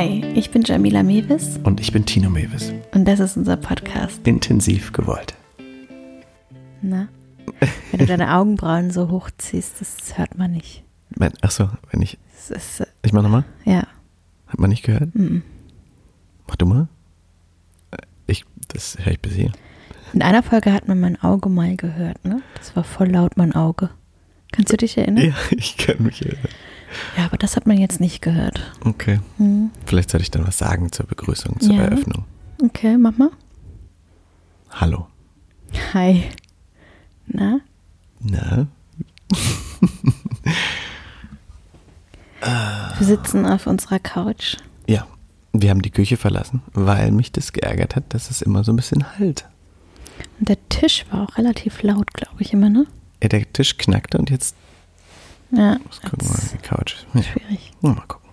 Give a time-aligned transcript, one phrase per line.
[0.00, 2.72] Hi, ich bin Jamila Mewis Und ich bin Tino Mewis.
[2.94, 4.26] und das ist unser Podcast.
[4.26, 5.34] Intensiv gewollt.
[6.80, 7.08] Na?
[7.90, 10.84] Wenn du deine Augenbrauen so hochziehst, das hört man nicht.
[11.18, 12.16] Mein, ach so, wenn ich.
[12.48, 13.44] Ist, äh, Ich mach nochmal.
[13.66, 13.86] ja.
[14.46, 15.14] Hat man nicht gehört?
[15.14, 15.42] mm.
[16.48, 16.88] Mach du mal.
[17.90, 19.52] Äh, Ich, das höre ich bis hier.
[20.14, 22.40] In einer Folge hat man mein Auge mal gehört, ne?
[22.56, 23.90] Das war voll laut, mein Auge.
[24.50, 25.26] Kannst du dich erinnern?
[25.26, 26.48] Ja, ich kann mich erinnern.
[27.16, 28.60] Ja, aber das hat man jetzt nicht gehört.
[28.84, 29.20] Okay.
[29.38, 29.70] Hm.
[29.86, 31.82] Vielleicht sollte ich dann was sagen zur Begrüßung, zur Ja.
[31.82, 32.24] Eröffnung.
[32.62, 33.30] Okay, mach mal.
[34.70, 35.06] Hallo.
[35.94, 36.24] Hi.
[37.26, 37.60] Na?
[38.20, 38.66] Na?
[42.98, 44.56] Wir sitzen auf unserer Couch.
[44.86, 45.06] Ja.
[45.52, 48.76] Wir haben die Küche verlassen, weil mich das geärgert hat, dass es immer so ein
[48.76, 49.48] bisschen halt.
[50.38, 52.86] Und der Tisch war auch relativ laut, glaube ich, immer, ne?
[53.22, 54.54] Ja, der Tisch knackte und jetzt
[55.52, 55.78] Ja.
[55.84, 56.96] muss gucken wir die Couch.
[57.14, 57.22] Ja.
[57.22, 57.72] Schwierig.
[57.80, 58.30] Mal gucken.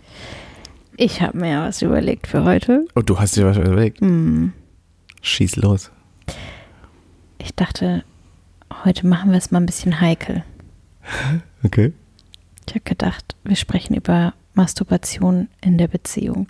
[0.97, 2.85] Ich habe mir ja was überlegt für heute.
[2.95, 4.01] Oh, du hast dir was überlegt.
[4.01, 4.53] Hm.
[5.21, 5.91] Schieß los.
[7.37, 8.03] Ich dachte,
[8.83, 10.43] heute machen wir es mal ein bisschen heikel.
[11.63, 11.91] Okay.
[12.67, 16.47] Ich habe gedacht, wir sprechen über Masturbation in der Beziehung.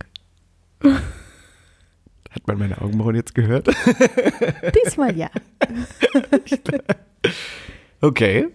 [0.84, 3.68] Hat man meine Augenbrauen jetzt gehört?
[4.86, 5.30] Diesmal ja.
[8.02, 8.48] Okay.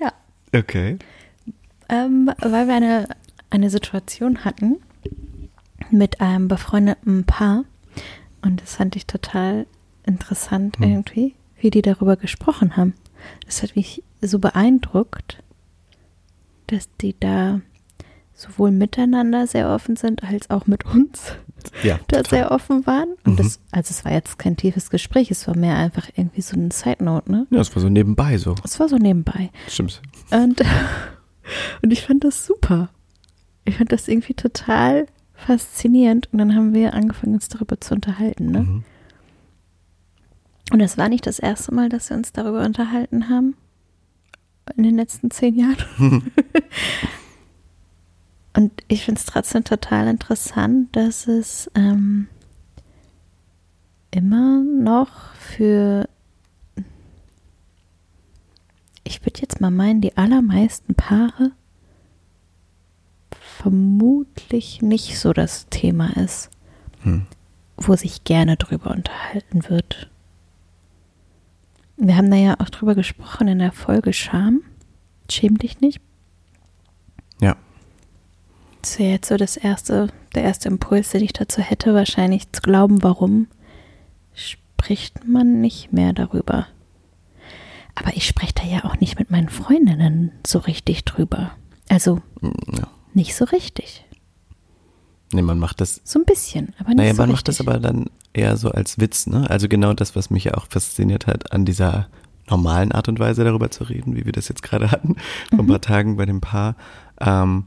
[0.00, 0.12] Ja.
[0.54, 0.98] Okay.
[1.88, 3.08] Ähm, weil wir eine,
[3.50, 4.76] eine Situation hatten
[5.90, 7.64] mit einem befreundeten Paar.
[8.42, 9.66] Und das fand ich total
[10.04, 10.88] interessant Hm.
[10.90, 12.94] irgendwie, wie die darüber gesprochen haben.
[13.46, 15.42] Das hat mich so beeindruckt,
[16.66, 17.60] dass die da
[18.34, 21.32] sowohl miteinander sehr offen sind, als auch mit uns
[21.82, 21.98] Ja.
[22.08, 23.08] da sehr offen waren.
[23.24, 23.36] Und Mhm.
[23.38, 26.70] das, also es war jetzt kein tiefes Gespräch, es war mehr einfach irgendwie so eine
[26.70, 27.46] Side Note, ne?
[27.50, 28.54] Ja, es war so nebenbei so.
[28.62, 29.50] Es war so nebenbei.
[29.66, 30.00] Stimmt.
[30.30, 30.60] Und,
[31.82, 32.90] und ich fand das super.
[33.64, 36.28] Ich fand das irgendwie total faszinierend.
[36.32, 38.46] Und dann haben wir angefangen, uns darüber zu unterhalten.
[38.46, 38.60] Ne?
[38.60, 38.84] Mhm.
[40.72, 43.56] Und das war nicht das erste Mal, dass wir uns darüber unterhalten haben.
[44.76, 46.30] In den letzten zehn Jahren.
[48.54, 52.28] Und ich finde es trotzdem total interessant, dass es ähm,
[54.10, 56.08] immer noch für,
[59.08, 61.52] ich würde jetzt mal meinen, die allermeisten Paare
[63.30, 66.50] vermutlich nicht so das Thema ist,
[67.02, 67.26] Hm.
[67.76, 70.10] wo sich gerne drüber unterhalten wird.
[71.96, 74.62] Wir haben da ja auch drüber gesprochen in der Folge Scham.
[75.30, 76.00] Schäm dich nicht.
[77.40, 77.56] Ja.
[78.82, 82.60] Das wäre jetzt so das erste, der erste Impuls, den ich dazu hätte, wahrscheinlich zu
[82.62, 83.48] glauben, warum
[84.34, 86.68] spricht man nicht mehr darüber.
[88.00, 91.50] Aber ich spreche da ja auch nicht mit meinen Freundinnen so richtig drüber.
[91.88, 92.86] Also Hm, ja.
[93.14, 94.04] nicht so richtig.
[95.32, 96.00] Nee, man macht das.
[96.04, 97.36] So ein bisschen, aber nicht Naja, so man richtig.
[97.36, 99.48] macht das aber dann eher so als Witz, ne?
[99.50, 102.08] Also genau das, was mich ja auch fasziniert hat, an dieser
[102.48, 105.16] normalen Art und Weise darüber zu reden, wie wir das jetzt gerade hatten,
[105.50, 105.68] vor ein Mhm.
[105.68, 106.76] paar Tagen bei dem Paar,
[107.20, 107.66] ähm,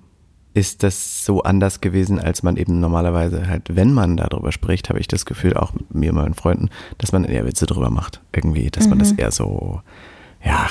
[0.55, 4.99] ist das so anders gewesen, als man eben normalerweise halt, wenn man darüber spricht, habe
[4.99, 8.21] ich das Gefühl, auch mit mir und meinen Freunden, dass man eher Witze drüber macht.
[8.35, 9.19] Irgendwie, dass man das Mhm.
[9.19, 9.81] eher so,
[10.43, 10.69] ja,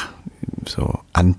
[0.67, 1.37] so an,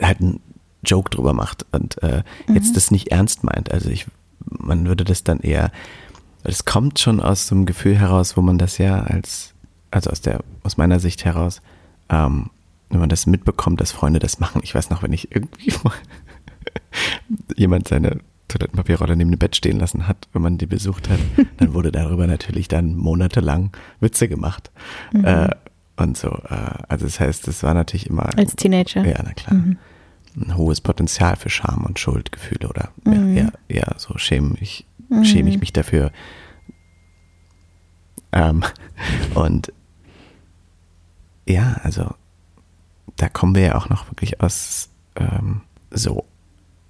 [0.00, 0.40] halt einen
[0.84, 2.54] Joke drüber macht und äh, Mhm.
[2.54, 3.70] jetzt das nicht ernst meint.
[3.72, 4.06] Also ich,
[4.46, 5.70] man würde das dann eher,
[6.42, 9.54] es kommt schon aus so einem Gefühl heraus, wo man das ja als,
[9.90, 11.62] also aus der, aus meiner Sicht heraus,
[12.10, 12.50] ähm,
[12.90, 14.60] wenn man das mitbekommt, dass Freunde das machen.
[14.62, 15.94] Ich weiß noch, wenn ich irgendwie mal
[17.56, 18.18] jemand seine
[18.48, 21.18] Toilettenpapierrolle neben dem Bett stehen lassen hat, wenn man die besucht hat,
[21.56, 24.70] dann wurde darüber natürlich dann monatelang Witze gemacht.
[25.12, 25.24] Mhm.
[25.24, 25.50] Äh,
[25.96, 29.04] und so, äh, also das heißt, das war natürlich immer Als Teenager.
[29.04, 29.54] ja, na klar.
[29.54, 29.78] Mhm.
[30.36, 33.36] Ein hohes Potenzial für Scham und Schuldgefühle oder Mhm.
[33.36, 34.86] ja, eher so schäme ich,
[35.22, 35.60] schäme ich Mhm.
[35.60, 36.10] mich dafür.
[38.32, 38.64] Ähm,
[39.34, 39.72] und
[41.46, 42.14] ja, also
[43.16, 45.60] da kommen wir ja auch noch wirklich aus ähm,
[45.90, 46.24] so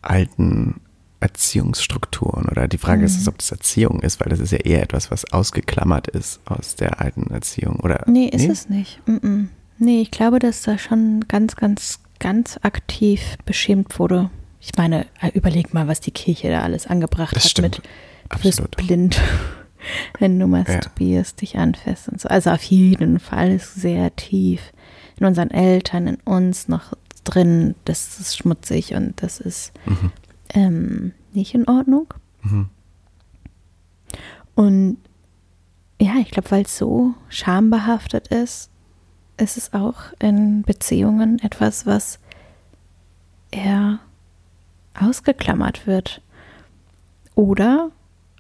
[0.01, 0.81] alten
[1.25, 3.21] Erziehungsstrukturen oder die Frage ist, Mhm.
[3.23, 6.76] es, ob das Erziehung ist, weil das ist ja eher etwas, was ausgeklammert ist aus
[6.76, 9.00] der alten Erziehung oder Nee, ist es nicht.
[9.06, 9.47] Mm -mm.
[9.79, 14.31] Nee, ich glaube, dass da schon ganz, ganz, ganz aktiv beschämt wurde.
[14.61, 17.77] Ich meine, äh, überleg mal, was die Kirche da alles angebracht Das hat stimmt.
[17.79, 17.82] mit
[18.31, 19.20] du bist blind,
[20.19, 22.29] wenn du masturbierst, dich anfasst und so.
[22.29, 24.61] Also auf jeden Fall ist sehr tief
[25.19, 26.94] in unseren Eltern, in uns noch
[27.25, 27.75] drin.
[27.85, 30.12] Das ist schmutzig und das ist Mhm.
[30.55, 32.15] Ähm, nicht in Ordnung.
[32.43, 32.71] Mhm.
[34.55, 34.99] Und
[36.01, 38.71] ja, ich glaube, weil es so schambehaftet ist,
[39.37, 42.21] ist es auch in Beziehungen etwas, was
[43.51, 43.99] eher
[44.99, 46.21] ausgeklammert wird.
[47.35, 47.91] Oder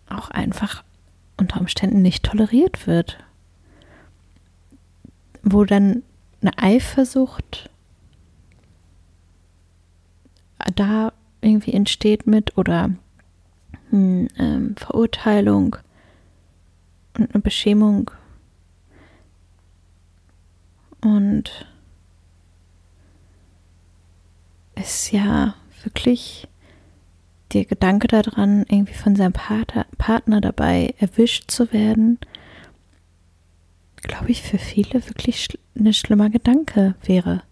[0.08, 0.84] auch einfach
[1.36, 3.18] unter Umständen nicht toleriert wird.
[5.42, 6.02] Wo dann
[6.40, 7.70] eine Eifersucht
[10.76, 11.12] da
[11.44, 12.90] irgendwie entsteht mit oder
[13.90, 15.76] hm, ähm, Verurteilung
[17.16, 18.10] und eine Beschämung.
[21.00, 21.66] Und
[24.74, 26.48] ist ja wirklich
[27.52, 32.18] der Gedanke daran, irgendwie von seinem Partner, dabei erwischt zu werden,
[33.96, 37.42] glaube ich, für viele wirklich ein schlimmer Gedanke wäre.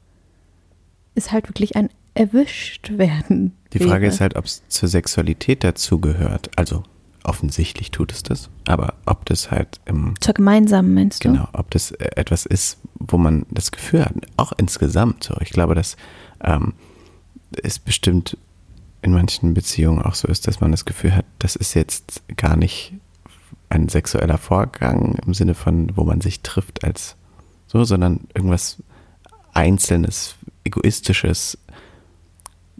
[1.15, 3.56] Ist halt wirklich ein erwischt werden.
[3.73, 3.91] Die wäre.
[3.91, 6.50] Frage ist halt, ob es zur Sexualität dazugehört.
[6.56, 6.82] Also
[7.25, 11.31] offensichtlich tut es das, aber ob das halt im Zur gemeinsamen, meinst du?
[11.31, 15.35] Genau, ob das äh, etwas ist, wo man das Gefühl hat, auch insgesamt so.
[15.41, 15.97] Ich glaube, dass
[16.43, 16.75] ähm,
[17.62, 18.37] es bestimmt
[19.03, 22.56] in manchen Beziehungen auch so ist, dass man das Gefühl hat, das ist jetzt gar
[22.56, 22.94] nicht
[23.69, 27.17] ein sexueller Vorgang im Sinne von, wo man sich trifft als
[27.67, 28.82] so, sondern irgendwas
[29.55, 31.59] Einzelnes, Egoistisches,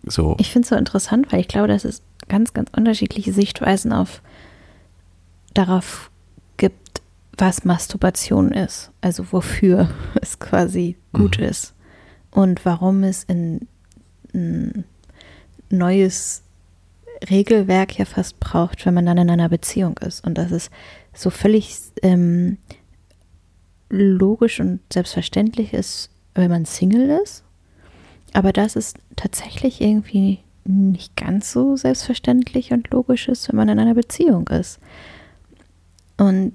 [0.05, 0.37] so.
[0.39, 4.23] Ich finde es so interessant, weil ich glaube, dass es ganz, ganz unterschiedliche Sichtweisen auf
[5.55, 6.11] darauf
[6.57, 7.03] gibt,
[7.37, 8.91] was Masturbation ist.
[9.01, 9.91] Also wofür
[10.21, 11.45] es quasi gut Mhm.
[11.45, 11.75] ist
[12.31, 13.69] und warum es ein,
[14.35, 14.85] ein
[15.71, 16.43] neues
[17.31, 20.27] Regelwerk ja fast braucht, wenn man dann in einer Beziehung ist.
[20.27, 20.71] Und dass es
[21.15, 22.59] so völlig ähm,
[23.91, 27.45] logisch und selbstverständlich ist, wenn man Single ist.
[28.33, 33.79] Aber dass es tatsächlich irgendwie nicht ganz so selbstverständlich und logisch ist, wenn man in
[33.79, 34.79] einer Beziehung ist.
[36.17, 36.53] Und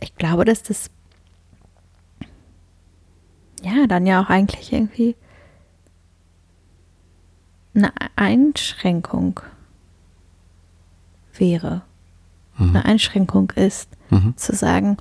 [0.00, 0.90] ich glaube, dass das
[3.62, 5.16] ja dann ja auch eigentlich irgendwie
[7.74, 9.40] eine Einschränkung
[11.34, 11.82] wäre,
[12.58, 12.70] Mhm.
[12.70, 14.36] eine Einschränkung ist, Mhm.
[14.36, 14.96] zu sagen,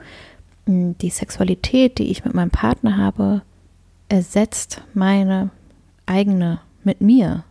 [0.68, 3.42] die Sexualität, die ich mit meinem Partner habe,
[4.10, 5.50] ersetzt meine
[6.06, 7.44] eigene mit mir.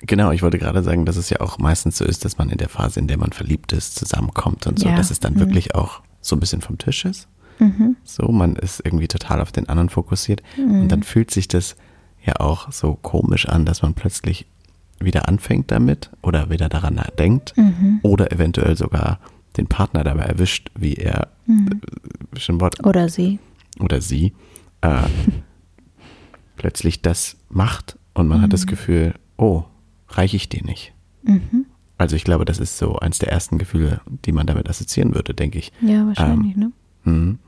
[0.00, 2.58] Genau, ich wollte gerade sagen, dass es ja auch meistens so ist, dass man in
[2.58, 4.96] der Phase, in der man verliebt ist, zusammenkommt und so, Ja.
[4.96, 5.38] dass es dann Mhm.
[5.40, 7.28] wirklich auch so ein bisschen vom Tisch ist.
[7.58, 7.96] Mhm.
[8.04, 10.42] So, man ist irgendwie total auf den anderen fokussiert.
[10.58, 11.76] Und dann fühlt sich das
[12.24, 14.46] ja auch so komisch an, dass man plötzlich
[14.98, 18.00] wieder anfängt damit oder wieder daran denkt Mhm.
[18.02, 19.20] oder eventuell sogar
[19.56, 21.80] den Partner dabei erwischt, wie er Mhm.
[22.36, 23.38] schon Wort Oder sie.
[23.78, 24.32] oder sie
[24.80, 25.02] äh,
[26.64, 29.64] plötzlich das macht und man hat das Gefühl, oh,
[30.08, 30.94] reiche ich dir nicht.
[31.22, 31.66] Mhm.
[31.98, 35.34] Also ich glaube, das ist so eins der ersten Gefühle, die man damit assoziieren würde,
[35.34, 35.72] denke ich.
[35.82, 36.72] Ja, wahrscheinlich, ne?
[37.04, 37.38] Mhm.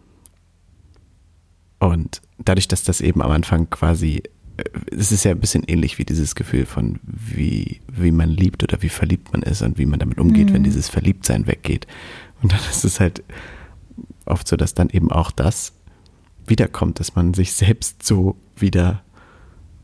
[1.78, 4.22] Und dadurch, dass das eben am Anfang quasi,
[4.58, 8.62] äh, es ist ja ein bisschen ähnlich wie dieses Gefühl von, wie, wie man liebt
[8.64, 10.52] oder wie verliebt man ist und wie man damit umgeht, Mhm.
[10.56, 11.86] wenn dieses Verliebtsein weggeht.
[12.42, 13.24] Und dann ist es halt
[14.26, 15.72] oft so, dass dann eben auch das
[16.46, 19.02] wiederkommt, dass man sich selbst so wieder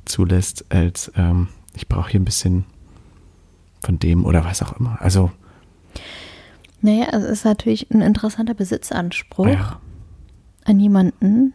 [0.04, 2.64] zulässt, als ähm, ich brauche hier ein bisschen
[3.82, 5.00] von dem oder was auch immer.
[5.00, 5.30] Also,
[6.80, 9.80] Naja, es ist natürlich ein interessanter Besitzanspruch, ja.
[10.64, 11.54] an jemanden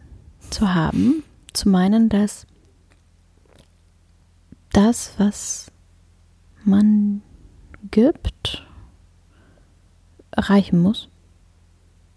[0.50, 1.22] zu haben,
[1.52, 2.46] zu meinen, dass
[4.72, 5.70] das, was
[6.64, 7.22] man
[7.90, 8.66] gibt,
[10.34, 11.08] reichen muss.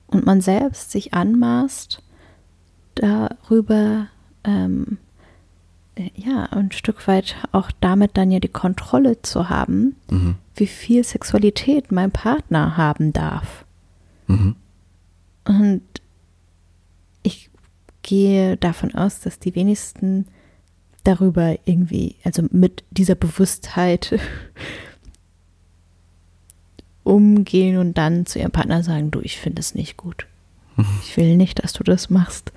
[0.08, 2.04] Und man selbst sich anmaßt,
[2.96, 4.08] darüber,
[4.44, 5.11] ähm, äh,
[6.16, 10.36] ja, ein Stück weit auch damit dann ja die Kontrolle zu haben, Mhm.
[10.56, 13.66] wie viel Sexualität mein Partner haben darf.
[14.28, 14.56] Mhm.
[15.46, 15.82] Und
[17.24, 17.50] ich
[18.04, 20.28] gehe davon aus, dass die wenigsten
[21.04, 24.20] darüber irgendwie, also mit dieser Bewusstheit
[27.04, 30.28] umgehen und dann zu ihrem Partner sagen, du, ich finde es nicht gut.
[31.04, 32.52] Ich will nicht, dass du das machst.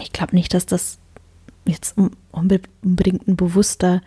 [0.00, 0.98] Ich glaube nicht, dass das
[1.66, 4.02] jetzt un- unbe- unbedingt ein bewusster,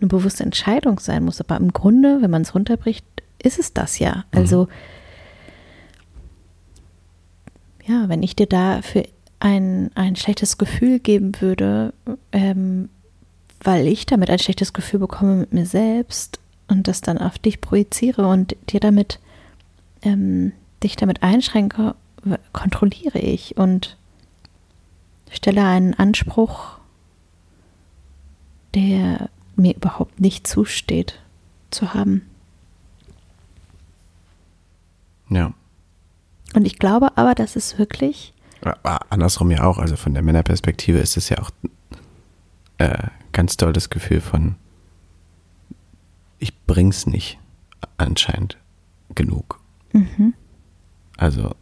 [0.00, 1.40] eine bewusste Entscheidung sein muss.
[1.40, 3.04] Aber im Grunde, wenn man es runterbricht,
[3.42, 4.24] ist es das ja.
[4.32, 4.68] Also
[7.86, 9.04] ja, wenn ich dir dafür
[9.40, 11.92] ein, ein schlechtes Gefühl geben würde,
[12.32, 12.88] ähm,
[13.62, 17.60] weil ich damit ein schlechtes Gefühl bekomme mit mir selbst und das dann auf dich
[17.60, 19.20] projiziere und dir damit,
[20.02, 21.94] ähm, dich damit einschränke,
[22.54, 23.98] kontrolliere ich und
[25.30, 26.73] stelle einen Anspruch,
[28.74, 31.20] der mir überhaupt nicht zusteht,
[31.70, 32.22] zu haben.
[35.30, 35.52] Ja.
[36.54, 40.98] Und ich glaube aber, dass es wirklich Aber andersrum ja auch, also von der Männerperspektive
[40.98, 41.50] ist es ja auch
[42.78, 44.56] äh, ganz toll das Gefühl von,
[46.38, 47.38] ich bring's nicht
[47.98, 48.56] anscheinend
[49.14, 49.60] genug.
[49.92, 50.34] Mhm.
[51.16, 51.54] Also,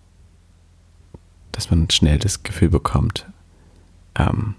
[1.51, 3.27] dass man schnell das Gefühl bekommt,
[4.15, 4.55] ähm,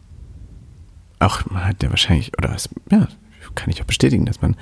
[1.26, 3.08] auch man hat ja wahrscheinlich, oder es, ja,
[3.56, 4.56] kann ich auch bestätigen, dass man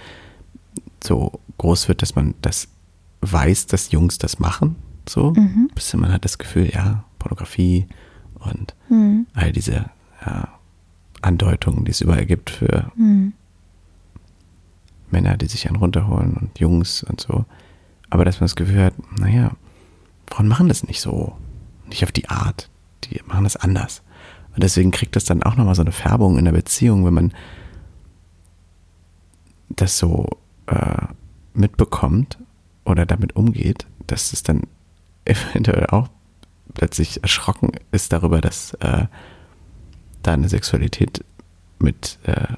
[1.03, 2.67] so groß wird, dass man das
[3.21, 4.75] weiß, dass Jungs das machen.
[5.07, 5.69] So, Mhm.
[5.75, 7.87] bis man hat das Gefühl, ja, Pornografie
[8.35, 9.27] und Mhm.
[9.33, 9.89] all diese
[10.25, 10.47] ja,
[11.21, 13.33] Andeutungen, die es überall gibt für Mhm.
[15.09, 17.45] Männer, die sich einen runterholen und Jungs und so.
[18.09, 19.51] Aber dass man das Gefühl hat, naja,
[20.27, 21.35] Frauen machen das nicht so.
[21.87, 22.69] Nicht auf die Art.
[23.05, 24.01] Die machen das anders.
[24.53, 27.33] Und deswegen kriegt das dann auch nochmal so eine Färbung in der Beziehung, wenn man
[29.69, 30.27] das so
[30.67, 31.07] äh,
[31.53, 32.37] mitbekommt
[32.83, 34.63] oder damit umgeht, dass es dann
[35.25, 36.09] eventuell auch
[36.73, 39.05] plötzlich erschrocken ist darüber, dass äh,
[40.23, 41.23] da eine Sexualität
[41.79, 42.53] mit, äh,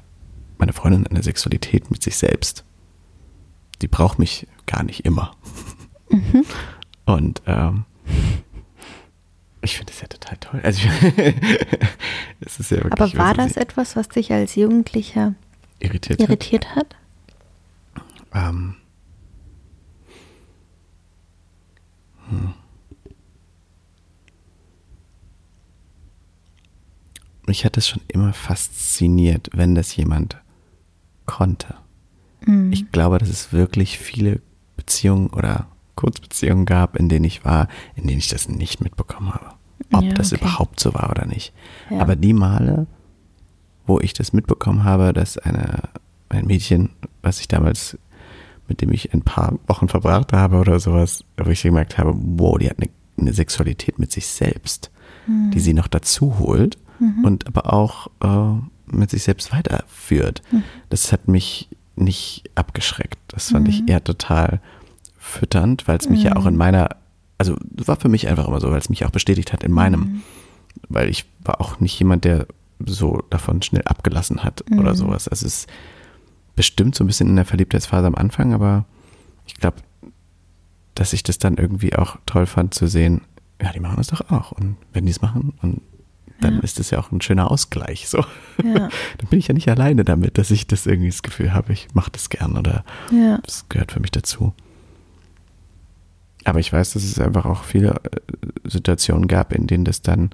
[0.58, 2.64] meine Freundin eine Sexualität mit sich selbst.
[3.82, 5.32] Die braucht mich gar nicht immer.
[7.06, 7.84] Und ähm,
[9.64, 10.60] ich finde das ja total toll.
[10.62, 10.88] Also
[12.40, 15.34] es ist ja wirklich, Aber war das etwas, was dich als Jugendlicher
[15.78, 16.20] irritiert?
[16.20, 16.28] hat.
[16.28, 16.96] irritiert hat?
[18.34, 18.76] Ähm,
[22.28, 22.54] hm.
[27.46, 30.38] Mich hat es schon immer fasziniert, wenn das jemand
[31.26, 31.74] konnte.
[32.46, 32.72] Mhm.
[32.72, 34.40] Ich glaube, dass es wirklich viele
[34.76, 35.66] Beziehungen oder
[35.96, 39.50] Kurzbeziehungen gab, in denen ich war, in denen ich das nicht mitbekommen habe.
[39.92, 40.40] Ob Ja, das okay.
[40.42, 41.52] überhaupt so war oder nicht.
[41.90, 42.00] Ja.
[42.00, 42.86] Aber die Male,
[43.86, 45.82] wo ich das mitbekommen habe, dass eine,
[46.28, 46.90] ein Mädchen,
[47.22, 47.98] was ich damals,
[48.66, 52.56] mit dem ich ein paar Wochen verbracht habe oder sowas, wo ich gemerkt habe, wow,
[52.58, 54.90] die hat eine, eine Sexualität mit sich selbst,
[55.26, 55.50] Mhm.
[55.52, 56.76] die sie noch dazu holt
[57.22, 58.60] und aber auch äh,
[58.94, 60.42] mit sich selbst weiterführt.
[60.52, 60.62] Mhm.
[60.90, 63.18] Das hat mich nicht abgeschreckt.
[63.28, 64.60] Das fand ich eher total
[65.24, 66.90] fütternd, weil es mich ja auch in meiner,
[67.38, 70.22] also war für mich einfach immer so, weil es mich auch bestätigt hat in meinem,
[70.88, 72.46] weil ich war auch nicht jemand, der
[72.84, 75.26] so davon schnell abgelassen hat oder sowas.
[75.30, 75.68] Es ist
[76.56, 78.84] bestimmt so ein bisschen in der Verliebtheitsphase am Anfang, aber
[79.46, 79.78] ich glaube,
[80.94, 83.22] dass ich das dann irgendwie auch toll fand zu sehen,
[83.60, 84.52] ja, die machen das doch auch.
[84.52, 85.80] Und wenn die es machen, und
[86.40, 86.60] dann Ja.
[86.60, 88.08] ist das ja auch ein schöner Ausgleich.
[88.08, 88.18] So.
[88.62, 88.88] Ja.
[89.18, 91.88] dann bin ich ja nicht alleine damit, dass ich das irgendwie das Gefühl habe, ich
[91.94, 93.38] mache das gern oder Ja.
[93.42, 94.52] das gehört für mich dazu.
[96.44, 100.30] Aber ich weiß, dass es einfach auch viele äh, Situationen gab, in denen das dann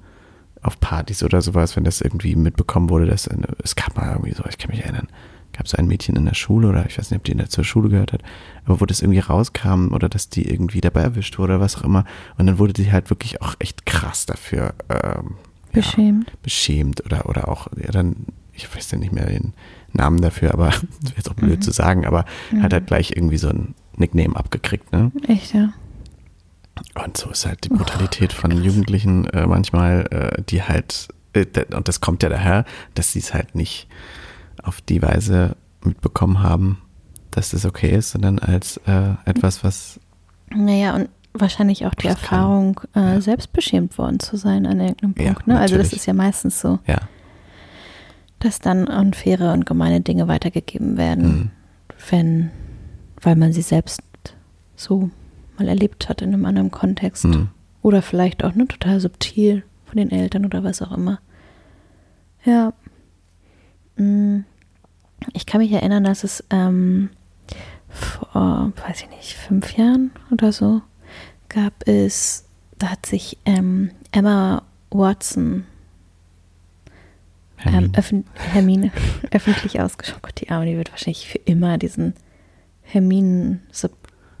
[0.61, 4.33] auf Partys oder sowas, wenn das irgendwie mitbekommen wurde, dass eine, es gab mal irgendwie
[4.33, 5.07] so, ich kann mich erinnern,
[5.53, 7.49] gab es ein Mädchen in der Schule oder ich weiß nicht, ob die in der
[7.49, 8.21] zur Schule gehört hat,
[8.65, 11.83] aber wo das irgendwie rauskam oder dass die irgendwie dabei erwischt wurde oder was auch
[11.83, 12.05] immer
[12.37, 15.35] und dann wurde die halt wirklich auch echt krass dafür ähm,
[15.73, 16.31] ja, Beschämt.
[16.43, 19.53] beschämt oder, oder auch, ja, dann, ich weiß ja nicht mehr den
[19.93, 20.67] Namen dafür, aber
[21.01, 22.25] das wäre jetzt auch blöd zu sagen, aber
[22.61, 25.11] hat halt gleich irgendwie so ein Nickname abgekriegt, ne?
[25.27, 25.73] Echt, ja.
[27.03, 31.45] Und so ist halt die Brutalität von Jugendlichen äh, manchmal, äh, die halt, äh,
[31.75, 33.87] und das kommt ja daher, dass sie es halt nicht
[34.63, 36.81] auf die Weise mitbekommen haben,
[37.31, 39.99] dass das okay ist, sondern als äh, etwas, was,
[40.49, 43.21] Naja, und wahrscheinlich auch die Das kann- Erfahrung, äh, ja.
[43.21, 45.47] selbst beschämt worden zu sein an irgendeinem Ja, Punkt.
[45.47, 45.59] ne?
[45.59, 46.97] Also das ist ja meistens so, ja,
[48.39, 51.51] dass dann unfaire und gemeine Dinge weitergegeben werden, Mhm.
[52.09, 52.51] wenn,
[53.21, 54.01] weil man sie selbst
[54.75, 55.09] so
[55.57, 57.25] mal erlebt hat in einem anderen Kontext.
[57.25, 57.49] Mhm.
[57.81, 61.19] Oder vielleicht auch nur total subtil von den Eltern oder was auch immer.
[62.45, 62.73] Ja.
[63.97, 64.41] Mm.
[65.33, 67.09] Ich kann mich erinnern, dass es ähm,
[67.89, 70.81] vor, weiß ich nicht, fünf Jahren oder so
[71.49, 72.45] gab es,
[72.79, 75.65] da hat sich ähm, Emma Watson
[77.65, 77.97] ähm, Hermine.
[77.97, 78.91] öffn Hermine
[79.31, 80.21] öffentlich ausgesprochen.
[80.23, 82.13] Gott, die Arme, die wird wahrscheinlich für immer diesen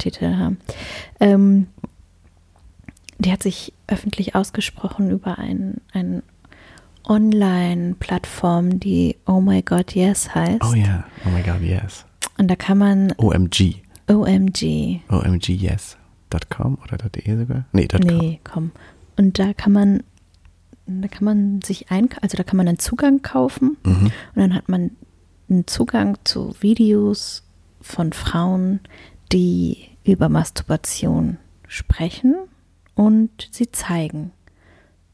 [0.01, 0.57] Herminen-Subtitel haben.
[1.19, 1.67] Ähm,
[3.19, 6.23] die hat sich öffentlich ausgesprochen über ein, ein
[7.07, 10.61] Online-Plattform, die Oh My God Yes heißt.
[10.63, 12.05] oh ja, oh my god, yes.
[12.37, 13.75] Und da kann man OMG,
[14.09, 14.99] OMG.
[15.09, 17.65] omgyes.com oder .de sogar?
[17.73, 17.99] Nee, .com.
[18.01, 18.71] Nee, komm.
[19.17, 20.03] Und da kann man,
[20.87, 24.05] da kann man sich ein, also da kann man einen Zugang kaufen Mhm.
[24.05, 24.91] und dann hat man
[25.49, 27.43] einen Zugang zu Videos
[27.81, 28.79] von Frauen,
[29.31, 32.35] die über Masturbation sprechen
[32.95, 34.31] und sie zeigen.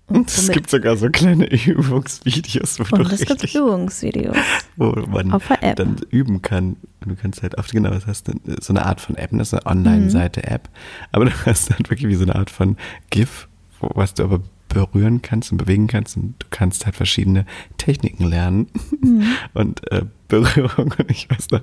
[0.08, 4.38] Und, Es gibt sogar so kleine Übungsvideos, wo, du und es gibt Übungsvideos.
[4.78, 5.76] wo man auf der App.
[5.76, 6.78] dann üben kann.
[7.02, 9.66] Du kannst halt auf, genau, das heißt so eine Art von App, das ist eine
[9.66, 10.70] Online-Seite-App,
[11.12, 12.78] aber du hast halt wirklich wie so eine Art von
[13.10, 13.50] GIF,
[13.82, 17.46] was du aber berühren kannst und bewegen kannst und du kannst halt verschiedene
[17.78, 18.68] Techniken lernen
[19.02, 19.24] mhm.
[19.54, 21.62] und äh, Berührung und ich weiß noch,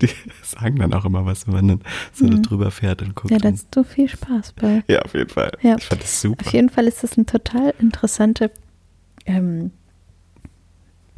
[0.00, 0.08] die
[0.42, 1.80] sagen dann auch immer was, wenn man dann
[2.12, 2.42] so mhm.
[2.42, 3.30] drüber fährt und guckt.
[3.30, 4.82] Ja, da hast du viel Spaß bei.
[4.88, 5.52] Ja, auf jeden Fall.
[5.62, 5.76] Ja.
[5.76, 6.46] Ich fand das super.
[6.46, 8.50] Auf jeden Fall ist das eine total interessante
[9.26, 9.72] ähm,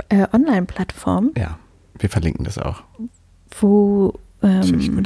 [0.08, 1.30] äh, Online-Plattform.
[1.36, 1.58] Ja,
[1.98, 2.82] wir verlinken das auch.
[3.60, 5.04] Wo ähm,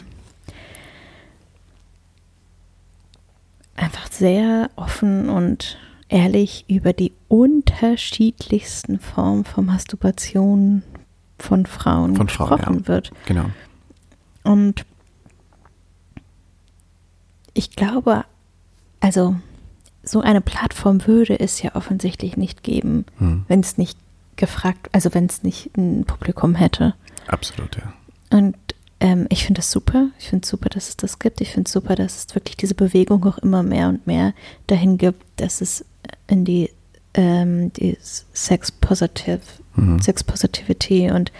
[3.76, 5.78] einfach sehr offen und
[6.14, 10.84] ehrlich über die unterschiedlichsten Formen von Masturbation
[11.40, 12.86] von Frauen von gesprochen Frauen, ja.
[12.86, 13.10] wird.
[13.26, 13.46] Genau.
[14.44, 14.86] Und
[17.52, 18.24] ich glaube,
[19.00, 19.34] also
[20.04, 23.44] so eine Plattform würde es ja offensichtlich nicht geben, hm.
[23.48, 23.98] wenn es nicht
[24.36, 26.94] gefragt, also wenn es nicht ein Publikum hätte.
[27.26, 27.92] Absolut, ja.
[28.30, 28.56] Und
[29.00, 30.10] ähm, ich finde das super.
[30.20, 31.40] Ich finde es super, dass es das gibt.
[31.40, 34.32] Ich finde es super, dass es wirklich diese Bewegung auch immer mehr und mehr
[34.68, 35.84] dahin gibt, dass es
[36.26, 36.70] in die,
[37.14, 39.40] ähm, die Sex Positive,
[39.76, 40.00] mhm.
[40.00, 41.32] Sex Positivity und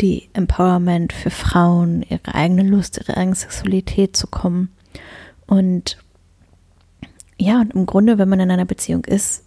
[0.00, 4.70] die Empowerment für Frauen, ihre eigene Lust, ihre eigene Sexualität zu kommen.
[5.46, 5.98] Und
[7.38, 9.44] ja, und im Grunde, wenn man in einer Beziehung ist,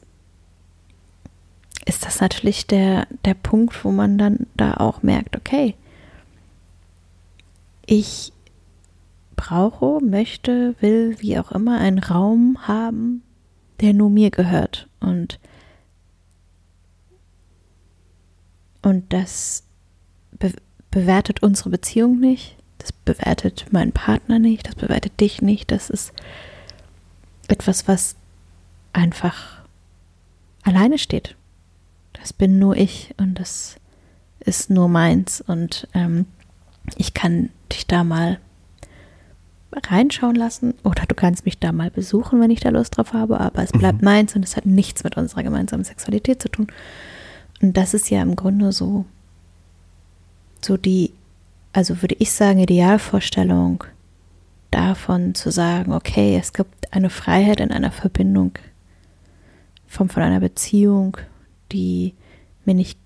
[1.85, 5.75] ist das natürlich der, der Punkt, wo man dann da auch merkt, okay,
[7.85, 8.33] ich
[9.35, 13.21] brauche, möchte, will, wie auch immer, einen Raum haben,
[13.82, 14.88] der nur mir gehört.
[15.00, 15.39] Und,
[18.82, 19.63] und das
[20.32, 20.53] be
[20.91, 25.70] bewertet unsere Beziehung nicht, das bewertet meinen Partner nicht, das bewertet dich nicht.
[25.72, 26.13] Das ist
[27.50, 28.15] etwas, was
[28.94, 29.65] einfach
[30.63, 31.36] alleine steht.
[32.13, 33.75] Das bin nur ich und das
[34.39, 35.41] ist nur meins.
[35.41, 36.27] Und ähm,
[36.96, 38.39] ich kann dich da mal
[39.84, 43.39] reinschauen lassen oder du kannst mich da mal besuchen, wenn ich da Lust drauf habe,
[43.39, 44.05] aber es bleibt mhm.
[44.05, 46.67] meins und es hat nichts mit unserer gemeinsamen Sexualität zu tun.
[47.62, 49.05] Und das ist ja im Grunde so,
[50.62, 51.12] so die,
[51.74, 53.83] also würde ich sagen, Idealvorstellung
[54.72, 58.51] davon zu sagen, okay, es gibt eine Freiheit in einer Verbindung
[59.88, 61.18] von, von einer Beziehung,
[61.72, 62.14] die
[62.66, 63.00] mir nicht,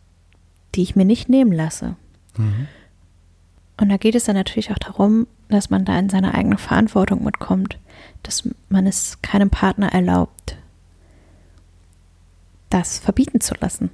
[0.75, 1.95] die ich mir nicht nehmen lasse.
[2.37, 2.67] Mhm.
[3.79, 7.23] Und da geht es dann natürlich auch darum, dass man da in seine eigene Verantwortung
[7.23, 7.77] mitkommt,
[8.23, 10.57] dass man es keinem Partner erlaubt,
[12.69, 13.89] das verbieten zu lassen.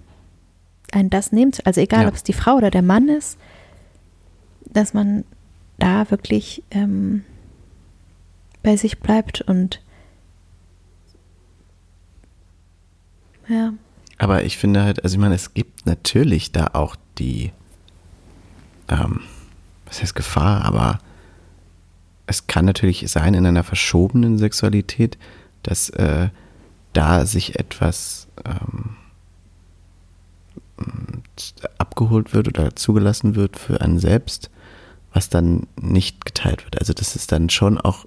[0.92, 2.08] Ein das nehmen zu, also egal, ja.
[2.08, 3.38] ob es die Frau oder der Mann ist,
[4.66, 5.24] dass man
[5.78, 7.24] da wirklich ähm,
[8.64, 9.82] bei sich bleibt und
[13.48, 13.74] ja.
[14.18, 17.52] Aber ich finde halt, also ich meine, es gibt natürlich da auch die
[18.88, 19.22] ähm,
[19.86, 21.00] was heißt Gefahr, aber
[22.28, 25.18] es kann natürlich sein in einer verschobenen Sexualität,
[25.64, 26.30] dass äh,
[26.94, 28.96] da sich etwas ähm,
[31.78, 34.50] abgeholt wird oder zugelassen wird für einen selbst,
[35.14, 36.80] was dann nicht geteilt wird.
[36.80, 38.06] Also das ist dann schon auch,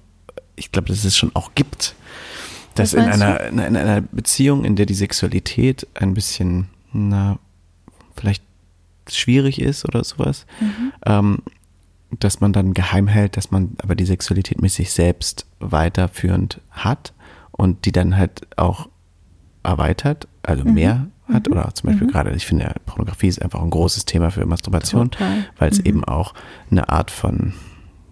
[0.55, 1.95] ich glaube, dass es schon auch gibt,
[2.75, 7.39] dass in einer, in einer Beziehung, in der die Sexualität ein bisschen, na,
[8.15, 8.43] vielleicht
[9.09, 10.93] schwierig ist oder sowas, mhm.
[11.05, 11.37] ähm,
[12.11, 17.13] dass man dann geheim hält, dass man aber die Sexualität mit sich selbst weiterführend hat
[17.51, 18.89] und die dann halt auch
[19.63, 20.73] erweitert, also mhm.
[20.73, 21.53] mehr hat mhm.
[21.53, 22.11] oder zum Beispiel mhm.
[22.11, 25.11] gerade, ich finde, Pornografie ist einfach ein großes Thema für Masturbation,
[25.57, 25.85] weil es mhm.
[25.85, 26.33] eben auch
[26.71, 27.53] eine Art von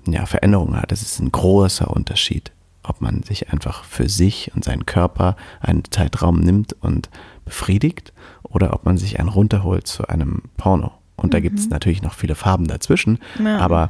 [0.07, 0.91] ja, Veränderung hat.
[0.91, 2.51] Es ist ein großer Unterschied,
[2.83, 7.09] ob man sich einfach für sich und seinen Körper einen Zeitraum nimmt und
[7.45, 10.91] befriedigt oder ob man sich einen runterholt zu einem Porno.
[11.17, 11.71] Und da gibt es mhm.
[11.71, 13.57] natürlich noch viele Farben dazwischen, ja.
[13.57, 13.89] aber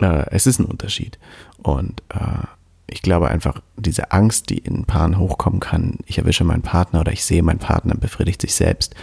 [0.00, 1.18] äh, es ist ein Unterschied.
[1.62, 2.46] Und äh,
[2.88, 7.12] ich glaube einfach, diese Angst, die in Paaren hochkommen kann, ich erwische meinen Partner oder
[7.12, 8.94] ich sehe meinen Partner befriedigt sich selbst,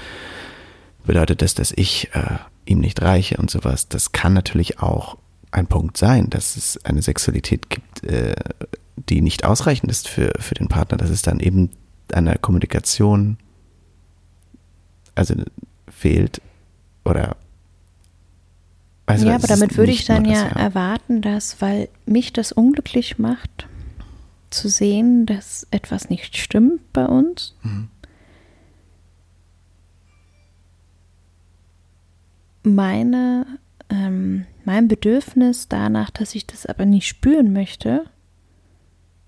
[1.06, 3.90] bedeutet das, dass ich äh, ihm nicht reiche und sowas.
[3.90, 5.18] Das kann natürlich auch
[5.52, 8.36] ein Punkt sein, dass es eine Sexualität gibt, äh,
[9.10, 11.70] die nicht ausreichend ist für, für den Partner, dass es dann eben
[12.12, 13.38] eine Kommunikation
[15.16, 15.36] also
[15.90, 16.42] fehlt
[17.06, 17.36] oder
[19.06, 23.20] also ja, aber damit würde ich dann ja, ja erwarten, dass, weil mich das unglücklich
[23.20, 23.68] macht,
[24.50, 27.56] zu sehen, dass etwas nicht stimmt bei uns.
[27.64, 27.90] Mhm.
[32.64, 33.46] Meine,
[33.90, 38.06] ähm, mein Bedürfnis danach, dass ich das aber nicht spüren möchte,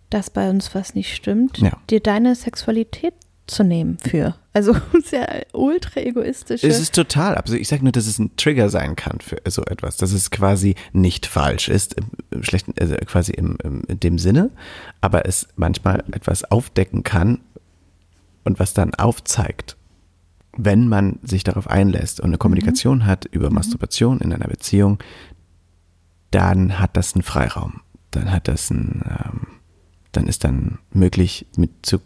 [0.10, 1.78] dass bei uns was nicht stimmt, ja.
[1.90, 3.14] dir deine Sexualität
[3.48, 4.36] zu nehmen für.
[4.54, 6.64] Also sehr ultra egoistisch.
[6.64, 7.36] Es ist total.
[7.36, 10.32] Also ich sage nur, dass es ein Trigger sein kann für so etwas, dass es
[10.32, 11.96] quasi nicht falsch ist,
[12.32, 14.52] im schlechten, also quasi im, im, in dem Sinne,
[15.02, 17.40] aber es manchmal etwas aufdecken kann,
[18.46, 19.76] und was dann aufzeigt,
[20.56, 23.06] wenn man sich darauf einlässt und eine Kommunikation mhm.
[23.06, 25.00] hat über Masturbation in einer Beziehung,
[26.32, 27.82] dann hat das einen Freiraum.
[28.12, 29.48] Dann hat das ein, ähm,
[30.14, 32.00] dann ist dann möglich, mit zu,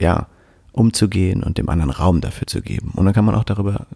[0.00, 0.28] ja,
[0.78, 2.92] umzugehen und dem anderen Raum dafür zu geben.
[2.94, 3.86] Und dann kann man auch darüber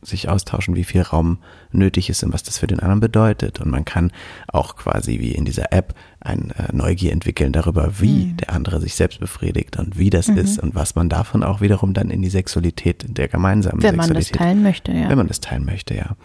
[0.00, 1.38] sich austauschen, wie viel Raum
[1.72, 3.60] nötig ist und was das für den anderen bedeutet.
[3.60, 4.12] Und man kann
[4.46, 8.36] auch quasi wie in dieser App ein äh, Neugier entwickeln darüber, wie mhm.
[8.36, 10.38] der andere sich selbst befriedigt und wie das mhm.
[10.38, 14.08] ist und was man davon auch wiederum dann in die Sexualität, der gemeinsamen wenn Sexualität.
[14.08, 15.08] Wenn man das teilen möchte, ja.
[15.08, 16.16] Wenn man das teilen möchte, ja.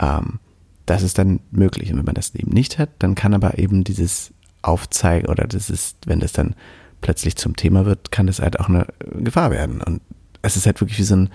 [0.00, 0.38] Ähm,
[0.84, 1.90] das ist dann möglich.
[1.90, 5.70] Und wenn man das eben nicht hat, dann kann aber eben dieses Aufzeigen oder das
[5.70, 6.54] ist, wenn das dann
[7.00, 9.80] plötzlich zum Thema wird, kann das halt auch eine Gefahr werden.
[9.82, 10.00] Und
[10.42, 11.30] es ist halt wirklich wie so ein,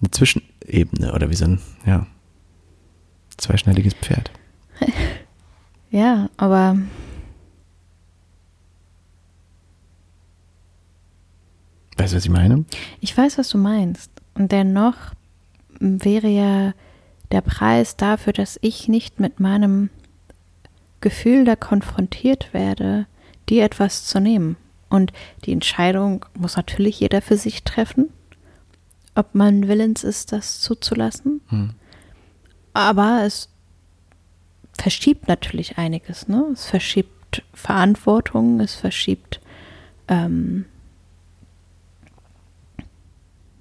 [0.00, 2.06] eine Zwischenebene oder wie so ein, ja,
[3.36, 4.30] zweischneidiges Pferd.
[5.90, 6.76] ja, aber
[11.96, 12.64] Weißt du, was ich meine?
[13.00, 14.10] Ich weiß, was du meinst.
[14.34, 14.96] Und dennoch
[15.78, 16.72] wäre ja
[17.30, 19.90] der Preis dafür, dass ich nicht mit meinem
[21.00, 23.06] Gefühl da konfrontiert werde,
[23.48, 24.56] dir etwas zu nehmen.
[24.88, 25.12] Und
[25.44, 28.10] die Entscheidung muss natürlich jeder für sich treffen,
[29.14, 31.40] ob man willens ist, das zuzulassen.
[31.48, 31.70] Hm.
[32.72, 33.48] Aber es
[34.78, 36.28] verschiebt natürlich einiges.
[36.28, 36.48] Ne?
[36.52, 39.40] Es verschiebt Verantwortung, es verschiebt
[40.08, 40.66] ähm,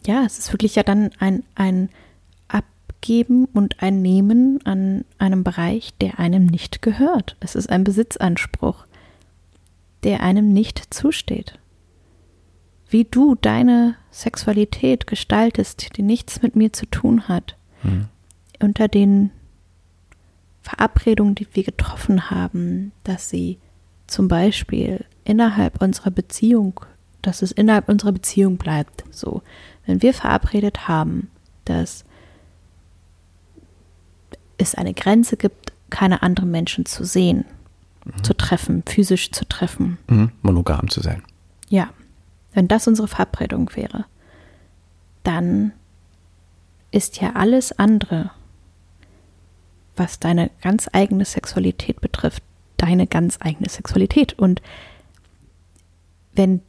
[0.05, 1.89] ja, es ist wirklich ja dann ein, ein
[2.47, 7.37] Abgeben und ein Nehmen an einem Bereich, der einem nicht gehört.
[7.39, 8.85] Es ist ein Besitzanspruch,
[10.03, 11.59] der einem nicht zusteht.
[12.87, 18.05] Wie du deine Sexualität gestaltest, die nichts mit mir zu tun hat, mhm.
[18.61, 19.31] unter den
[20.61, 23.57] Verabredungen, die wir getroffen haben, dass sie
[24.07, 26.79] zum Beispiel innerhalb unserer Beziehung,
[27.21, 29.41] dass es innerhalb unserer Beziehung bleibt, so
[29.85, 31.29] wenn wir verabredet haben,
[31.65, 32.05] dass
[34.57, 37.45] es eine Grenze gibt, keine anderen Menschen zu sehen,
[38.05, 38.23] mhm.
[38.23, 39.97] zu treffen, physisch zu treffen.
[40.07, 40.31] Mhm.
[40.41, 41.23] Monogam zu sein.
[41.69, 41.89] Ja,
[42.53, 44.05] wenn das unsere Verabredung wäre,
[45.23, 45.73] dann
[46.91, 48.31] ist ja alles andere,
[49.95, 52.43] was deine ganz eigene Sexualität betrifft,
[52.77, 54.33] deine ganz eigene Sexualität.
[54.37, 54.61] Und
[56.33, 56.61] wenn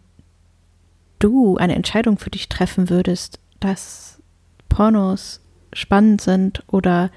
[1.19, 4.23] du eine Entscheidung für dich treffen würdest, dass
[4.69, 5.41] Pornos
[5.73, 7.11] spannend sind oder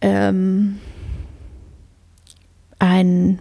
[0.00, 0.80] ähm,
[2.82, 3.38] ein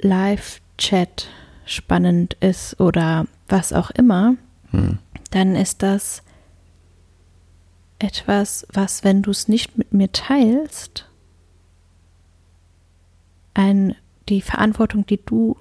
[0.00, 1.28] Live-Chat
[1.66, 4.36] spannend ist oder was auch immer,
[4.70, 4.98] hm.
[5.30, 6.22] dann ist das
[7.98, 11.06] etwas, was, wenn du es nicht mit mir teilst,
[13.52, 13.94] ein,
[14.30, 15.58] die Verantwortung, die du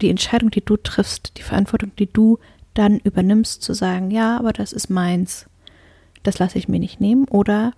[0.00, 2.38] die Entscheidung, die du triffst, die Verantwortung, die du
[2.72, 5.50] dann übernimmst, zu sagen, ja, aber das ist meins,
[6.22, 7.26] das lasse ich mir nicht nehmen.
[7.28, 7.72] Oder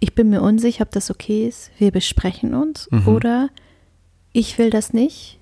[0.00, 2.88] ich bin mir unsicher, ob das okay ist, wir besprechen uns.
[2.90, 3.08] Mhm.
[3.08, 3.50] Oder
[4.32, 5.38] ich will das nicht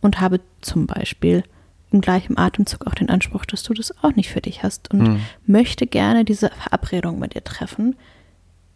[0.00, 1.44] und habe zum Beispiel
[1.90, 5.02] im gleichen Atemzug auch den Anspruch, dass du das auch nicht für dich hast und
[5.02, 5.20] mhm.
[5.46, 7.96] möchte gerne diese Verabredung mit dir treffen,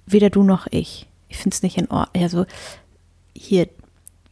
[0.06, 1.06] weder du noch ich.
[1.28, 2.22] Ich finde es nicht in Ordnung.
[2.22, 2.46] Also
[3.34, 3.68] hier,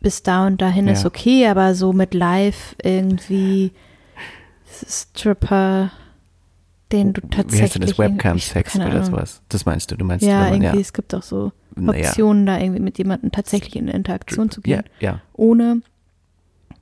[0.00, 0.92] bis da und dahin ja.
[0.92, 3.72] ist okay, aber so mit live irgendwie
[4.87, 5.90] Stripper,
[6.92, 7.59] den du tatsächlich.
[7.59, 9.42] Wie heißt denn das Webcam-Sex oder sowas?
[9.48, 9.96] Das meinst du?
[9.96, 10.81] Du meinst, ja, man, irgendwie, ja.
[10.81, 12.59] es gibt auch so Optionen, naja.
[12.59, 15.20] da irgendwie mit jemandem tatsächlich in Interaktion zu gehen, ja, ja.
[15.33, 15.83] ohne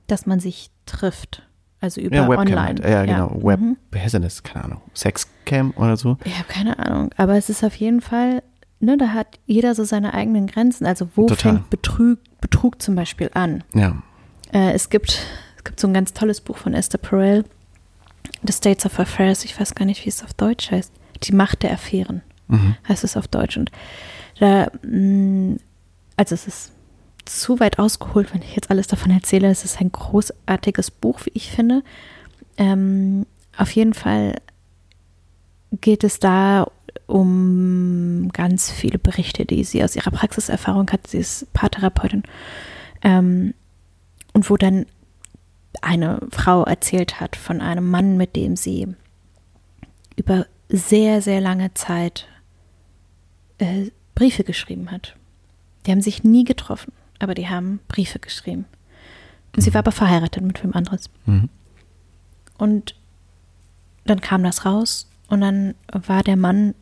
[0.07, 1.43] dass man sich trifft.
[1.81, 2.61] Also über ja, Webcam online.
[2.61, 2.79] Halt.
[2.83, 3.37] Ja, genau.
[3.37, 3.43] Ja.
[3.43, 3.77] Web, mhm.
[3.91, 4.43] wie heißt denn das?
[4.43, 4.81] Keine Ahnung.
[4.93, 6.17] Sexcam oder so?
[6.25, 7.11] Ich habe keine Ahnung.
[7.15, 8.43] Aber es ist auf jeden Fall,
[8.81, 10.85] ne, da hat jeder so seine eigenen Grenzen.
[10.85, 11.53] Also wo Total.
[11.53, 13.63] fängt Betrug, Betrug zum Beispiel an.
[13.73, 14.01] Ja.
[14.51, 17.45] Äh, es, gibt, es gibt so ein ganz tolles Buch von Esther Perel,
[18.45, 20.91] The States of Affairs, ich weiß gar nicht, wie es auf Deutsch heißt.
[21.23, 22.75] Die Macht der Affären mhm.
[22.87, 23.57] heißt es auf Deutsch.
[23.57, 23.71] Und
[24.39, 25.57] da, mm,
[26.15, 26.71] also es ist
[27.25, 29.49] zu weit ausgeholt, wenn ich jetzt alles davon erzähle.
[29.49, 31.83] Es ist ein großartiges Buch, wie ich finde.
[32.57, 33.25] Ähm,
[33.57, 34.35] auf jeden Fall
[35.81, 36.71] geht es da
[37.05, 41.07] um ganz viele Berichte, die sie aus ihrer Praxiserfahrung hat.
[41.07, 42.23] Sie ist Paartherapeutin.
[43.01, 43.53] Ähm,
[44.33, 44.85] und wo dann
[45.81, 48.87] eine Frau erzählt hat von einem Mann, mit dem sie
[50.15, 52.27] über sehr, sehr lange Zeit
[53.57, 55.15] äh, Briefe geschrieben hat.
[55.85, 58.65] Die haben sich nie getroffen, aber die haben Briefe geschrieben.
[59.55, 61.09] Und sie war aber verheiratet mit wem anderes.
[61.25, 61.49] Mhm.
[62.57, 62.95] Und
[64.05, 66.75] dann kam das raus und dann war der Mann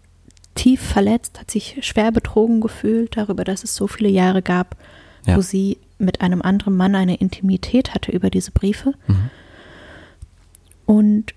[0.55, 4.75] tief verletzt, hat sich schwer betrogen gefühlt darüber, dass es so viele Jahre gab,
[5.25, 5.37] ja.
[5.37, 8.93] wo sie mit einem anderen Mann eine Intimität hatte über diese Briefe.
[9.07, 9.29] Mhm.
[10.85, 11.33] Und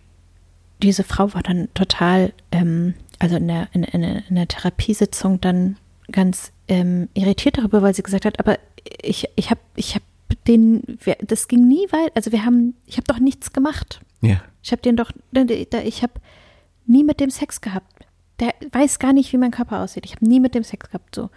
[0.82, 5.76] diese Frau war dann total, ähm, also in der, in, in, in der Therapiesitzung dann
[6.12, 8.58] ganz ähm, irritiert darüber, weil sie gesagt hat, aber
[9.02, 10.02] ich, ich habe ich hab
[10.46, 14.00] den, das ging nie weit, also wir haben, ich habe doch nichts gemacht.
[14.20, 14.42] Ja.
[14.62, 16.12] Ich habe den doch, ich habe
[16.86, 18.06] nie mit dem Sex gehabt.
[18.38, 20.04] Der weiß gar nicht, wie mein Körper aussieht.
[20.06, 21.30] Ich habe nie mit dem Sex gehabt, so.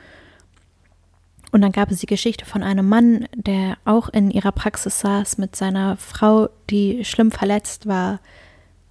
[1.53, 5.37] Und dann gab es die Geschichte von einem Mann, der auch in ihrer Praxis saß
[5.37, 8.21] mit seiner Frau, die schlimm verletzt war,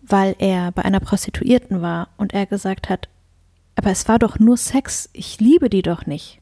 [0.01, 3.09] weil er bei einer Prostituierten war und er gesagt hat,
[3.75, 6.39] aber es war doch nur Sex, ich liebe die doch nicht.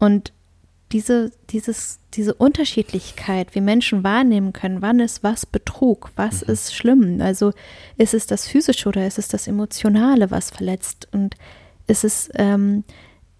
[0.00, 0.32] Und
[0.90, 6.52] diese, dieses, diese Unterschiedlichkeit, wie Menschen wahrnehmen können, wann ist was Betrug, was mhm.
[6.54, 7.20] ist schlimm.
[7.20, 7.52] Also
[7.98, 11.06] ist es das Physische oder ist es das Emotionale, was verletzt?
[11.12, 11.36] Und
[11.86, 12.82] ist es, ähm,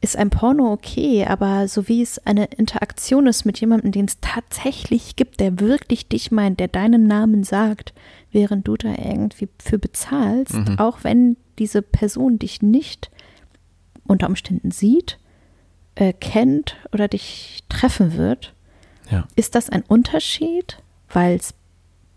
[0.02, 4.18] ist ein Porno okay, aber so wie es eine Interaktion ist mit jemandem, den es
[4.20, 7.94] tatsächlich gibt, der wirklich dich meint, der deinen Namen sagt,
[8.32, 10.78] während du da irgendwie für bezahlst, mhm.
[10.80, 13.12] auch wenn diese Person dich nicht
[14.04, 15.20] unter Umständen sieht,
[15.94, 18.54] äh, kennt oder dich treffen wird,
[19.08, 19.28] ja.
[19.36, 20.78] ist das ein Unterschied,
[21.10, 21.54] weil es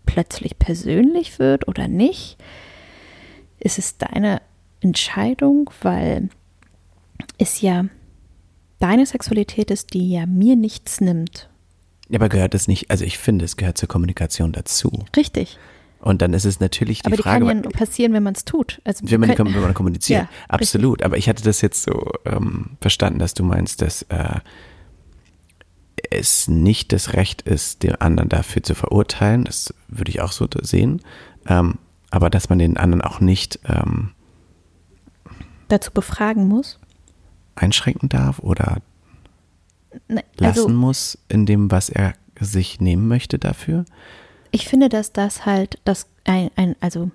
[0.06, 2.36] plötzlich persönlich wird oder nicht?
[3.60, 4.42] Ist es deine
[4.80, 6.30] Entscheidung, weil
[7.38, 7.86] es ja
[8.78, 11.48] deine Sexualität ist, die ja mir nichts nimmt.
[12.08, 15.04] Ja, aber gehört das nicht, also ich finde, es gehört zur Kommunikation dazu.
[15.16, 15.58] Richtig.
[16.00, 17.44] Und dann ist es natürlich die aber Frage.
[17.44, 18.80] Aber die kann ja nur passieren, wenn man es tut.
[18.84, 20.22] Also wenn, man, können, wenn man kommuniziert.
[20.22, 20.98] Ja, Absolut.
[20.98, 21.04] Richtig.
[21.04, 24.40] Aber ich hatte das jetzt so ähm, verstanden, dass du meinst, dass äh,
[26.10, 29.44] es nicht das Recht ist, den anderen dafür zu verurteilen.
[29.44, 31.00] Das würde ich auch so sehen.
[31.48, 31.78] Ähm,
[32.10, 34.12] aber dass man den anderen auch nicht ähm,
[35.68, 36.78] dazu befragen muss.
[37.56, 38.78] Einschränken darf oder
[40.08, 43.84] ne, also, lassen muss in dem, was er sich nehmen möchte dafür
[44.56, 47.10] ich finde, dass das halt das ein, ein also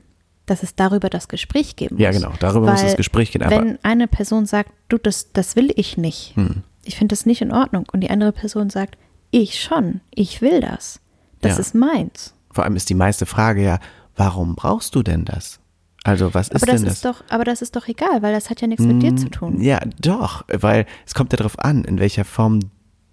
[0.45, 2.03] dass es darüber das Gespräch geben muss.
[2.03, 3.41] Ja, genau, darüber Weil, muss das Gespräch gehen.
[3.47, 6.63] wenn eine Person sagt, du, das, das will ich nicht, hm.
[6.83, 8.97] ich finde das nicht in Ordnung, und die andere Person sagt,
[9.29, 10.99] ich schon, ich will das,
[11.39, 11.59] das ja.
[11.59, 12.33] ist meins.
[12.51, 13.79] Vor allem ist die meiste Frage ja,
[14.15, 15.60] warum brauchst du denn das?
[16.03, 17.15] Also was ist aber das denn ist das?
[17.15, 19.31] Doch, aber das ist doch egal, weil das hat ja nichts mit dir zu hm,
[19.31, 19.61] tun.
[19.61, 22.59] Ja, doch, weil es kommt ja darauf an, in welcher Form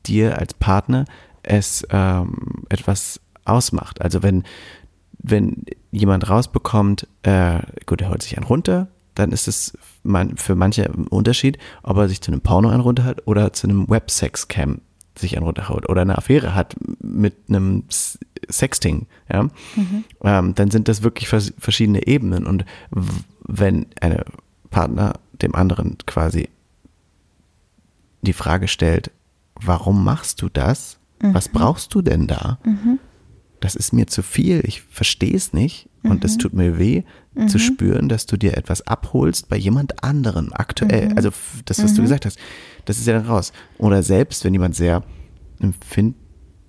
[0.07, 1.05] dir als Partner
[1.43, 4.01] es ähm, etwas ausmacht.
[4.01, 4.45] Also wenn,
[5.19, 9.77] wenn jemand rausbekommt, äh, gut, er holt sich einen runter, dann ist es
[10.37, 13.67] für manche ein Unterschied, ob er sich zu einem Porno einen runter hat oder zu
[13.67, 14.81] einem Websex-Cam
[15.19, 17.85] sich einen runterhaut oder eine Affäre hat mit einem
[18.51, 20.05] Sexting, ja, mhm.
[20.23, 22.47] ähm, dann sind das wirklich vers verschiedene Ebenen.
[22.47, 22.65] Und
[23.43, 24.25] wenn eine
[24.71, 26.49] Partner dem anderen quasi
[28.23, 29.11] die Frage stellt,
[29.55, 30.99] warum machst du das?
[31.23, 31.35] Mhm.
[31.35, 32.59] Was brauchst du denn da?
[32.65, 32.99] Mhm
[33.61, 36.39] das ist mir zu viel, ich verstehe es nicht und es mhm.
[36.39, 37.03] tut mir weh,
[37.35, 37.49] mhm.
[37.49, 41.11] zu spüren, dass du dir etwas abholst bei jemand anderem aktuell.
[41.11, 41.17] Mhm.
[41.17, 41.31] Also
[41.65, 42.05] das, was du mhm.
[42.07, 42.39] gesagt hast,
[42.85, 43.53] das ist ja dann raus.
[43.79, 45.03] Oder selbst, wenn jemand sehr
[45.61, 46.17] empfind,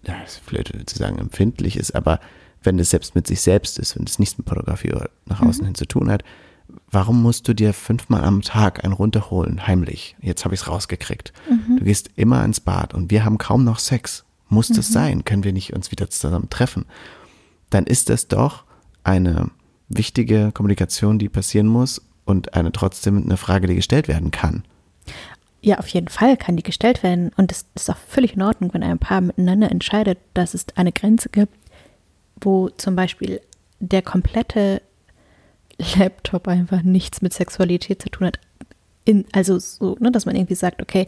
[0.06, 0.16] ja,
[0.46, 2.20] vielleicht zu sagen empfindlich ist, aber
[2.64, 5.62] wenn es selbst mit sich selbst ist, wenn es nichts mit Pornografie oder nach außen
[5.62, 5.68] mhm.
[5.68, 6.24] hin zu tun hat,
[6.92, 10.16] warum musst du dir fünfmal am Tag ein runterholen, heimlich?
[10.22, 11.34] Jetzt habe ich es rausgekriegt.
[11.78, 14.26] Du gehst immer ins Bad und wir haben kaum noch Sex.
[14.50, 15.24] Muss das sein?
[15.26, 16.86] Können wir nicht uns wieder zusammen treffen?
[17.70, 18.66] Dann ist das doch
[19.04, 19.52] eine
[19.88, 24.64] wichtige Kommunikation, die passieren muss und eine trotzdem eine Frage, die gestellt werden kann.
[25.62, 27.32] Ja, auf jeden Fall kann die gestellt werden.
[27.36, 30.92] Und es ist auch völlig in Ordnung, wenn ein Paar miteinander entscheidet, dass es eine
[30.92, 31.54] Grenze gibt,
[32.40, 33.42] wo zum Beispiel
[33.80, 34.82] der komplette
[35.98, 38.40] Laptop einfach nichts mit Sexualität zu tun hat.
[39.06, 41.08] In, also so, ne, dass man irgendwie sagt, okay,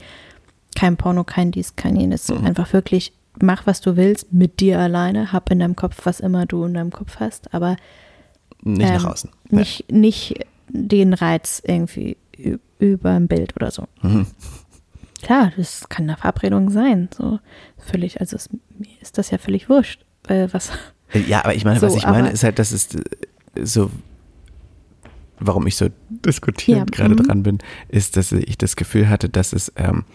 [0.75, 2.45] kein Porno, kein dies, kein jenes, mhm.
[2.45, 6.45] einfach wirklich mach, was du willst, mit dir alleine, hab in deinem Kopf, was immer
[6.45, 7.77] du in deinem Kopf hast, aber
[8.63, 9.29] nicht ähm, nach außen.
[9.49, 9.97] Nicht, ja.
[9.97, 12.17] nicht den Reiz irgendwie
[12.79, 13.87] über ein Bild oder so.
[14.01, 14.27] Mhm.
[15.21, 17.09] Klar, das kann eine Verabredung sein.
[17.15, 17.39] So
[17.77, 18.37] völlig, also
[18.77, 20.03] mir ist das ja völlig wurscht.
[20.27, 20.71] Äh, was,
[21.13, 23.01] ja, aber ich meine, so, was ich meine, ist halt, dass es äh,
[23.61, 23.91] so,
[25.39, 27.27] warum ich so diskutierend ja, gerade mhm.
[27.27, 27.57] dran bin,
[27.89, 30.05] ist, dass ich das Gefühl hatte, dass es ähm,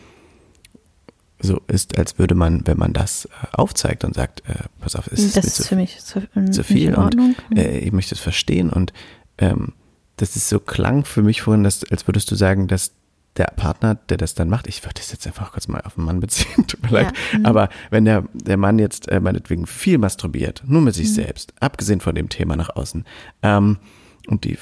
[1.38, 5.07] so ist, als würde man, wenn man das äh, aufzeigt und sagt, äh, pass auf,
[5.09, 7.16] es ist, das ist zu, für mich zu, zu viel und
[7.55, 8.92] äh, ich möchte es verstehen und
[9.38, 9.75] ähm,
[10.16, 12.92] das ist so klang für mich vorhin, dass, als würdest du sagen, dass
[13.37, 16.05] der Partner, der das dann macht, ich würde das jetzt einfach kurz mal auf den
[16.05, 17.44] Mann beziehen, tut mir leid, mhm.
[17.44, 21.14] aber wenn der, der Mann jetzt äh, meinetwegen viel masturbiert, nur mit sich mhm.
[21.14, 23.05] selbst, abgesehen von dem Thema nach außen,
[23.42, 23.79] ähm,
[24.27, 24.59] und die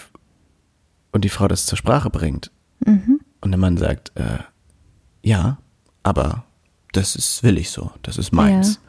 [1.12, 2.50] und die Frau das zur Sprache bringt
[2.84, 3.20] mhm.
[3.40, 4.38] und der Mann sagt, äh,
[5.22, 5.58] ja,
[6.02, 6.44] aber
[6.96, 8.74] das ist, will ich so, das ist meins.
[8.74, 8.80] Ja.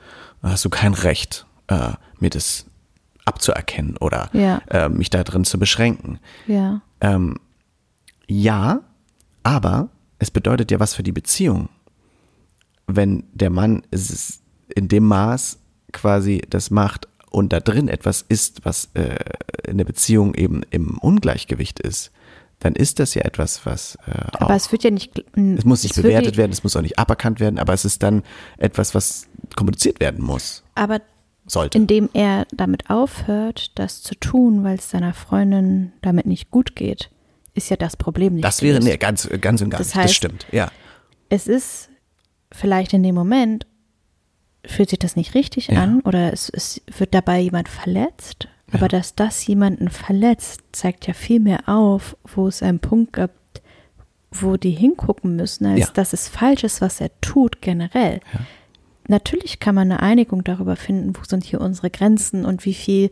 [0.41, 2.65] Da hast du kein Recht, äh, mir das
[3.25, 4.61] abzuerkennen oder Ja.
[4.69, 6.19] äh, mich da drin zu beschränken.
[6.47, 6.81] Ja.
[7.01, 7.37] Ähm,
[8.27, 8.81] ja,
[9.43, 9.89] aber
[10.19, 11.69] es bedeutet ja was für die Beziehung,
[12.87, 14.41] wenn der Mann es
[14.75, 15.59] in dem Maß
[15.91, 19.15] quasi das macht und da drin etwas ist, was äh,
[19.67, 22.11] in der Beziehung eben im Ungleichgewicht ist,
[22.65, 25.19] dann ist das ja etwas, was äh, auch, Aber es wird ja nicht.
[25.35, 27.85] es muss nicht es bewertet nicht- werden, es muss auch nicht aberkannt werden, aber es
[27.85, 28.23] ist dann
[28.57, 30.99] etwas, was kommuniziert werden muss, Aber
[31.45, 31.77] sollte.
[31.77, 37.11] indem er damit aufhört, das zu tun, weil es seiner Freundin damit nicht gut geht,
[37.53, 38.43] ist ja das Problem nicht.
[38.43, 40.71] das wäre, nee, ganz, ganz und gar Das nicht, das heißt- stimmt, ja.
[41.29, 41.89] es ist
[42.51, 43.67] vielleicht in dem Moment,
[44.65, 45.83] fühlt sich das nicht richtig Ja.
[45.83, 48.47] an oder es, es wird dabei jemand verletzt.
[48.75, 53.33] Aber dass das jemanden verletzt, zeigt ja viel mehr auf, wo es einen Punkt gibt,
[54.31, 55.87] wo die hingucken müssen, als Ja.
[55.93, 58.19] dass es falsch ist, was er tut generell.
[59.07, 63.11] Natürlich kann man eine Einigung darüber finden, wo sind hier unsere Grenzen und wie viel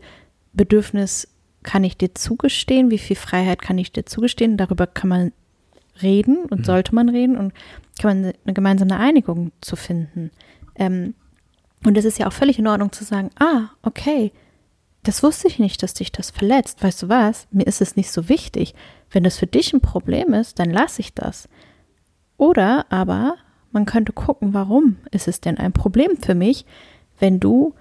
[0.52, 1.28] Bedürfnis
[1.62, 4.56] kann ich dir zugestehen, wie viel Freiheit kann ich dir zugestehen.
[4.56, 5.32] Darüber kann man
[6.02, 7.52] reden und sollte man reden und
[8.00, 10.30] kann man eine gemeinsame Einigung zu finden.
[10.74, 11.14] Ähm,
[11.86, 14.32] und es ist ja auch völlig in Ordnung zu sagen, ah, okay,
[15.04, 16.82] das wusste ich nicht, dass dich das verletzt.
[16.82, 17.46] Weißt du was?
[17.50, 18.74] Mir ist es nicht so wichtig.
[19.10, 21.48] Wenn das für dich ein Problem ist, dann lasse ich das.
[22.36, 23.36] Oder aber
[23.70, 26.64] man könnte gucken, warum ist es denn ein Problem für mich,
[27.20, 27.74] wenn du,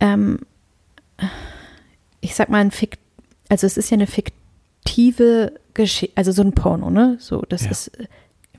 [0.00, 0.40] ähm,
[2.20, 2.98] ich sag mal, ein Fik
[3.48, 7.16] also es ist ja eine fiktive Geschichte, also so ein Porno, ne?
[7.20, 7.70] So, das Ja.
[7.70, 8.06] ist äh,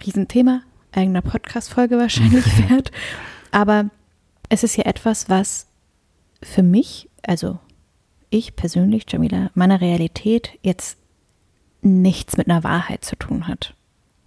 [0.05, 2.91] Riesenthema, eigener Podcast-Folge wahrscheinlich wert.
[3.51, 3.89] Aber
[4.49, 5.65] es ist ja etwas, was
[6.43, 7.59] für mich, also
[8.29, 10.97] ich persönlich, Jamila, meine Realität jetzt
[11.81, 13.75] nichts mit einer Wahrheit zu tun hat.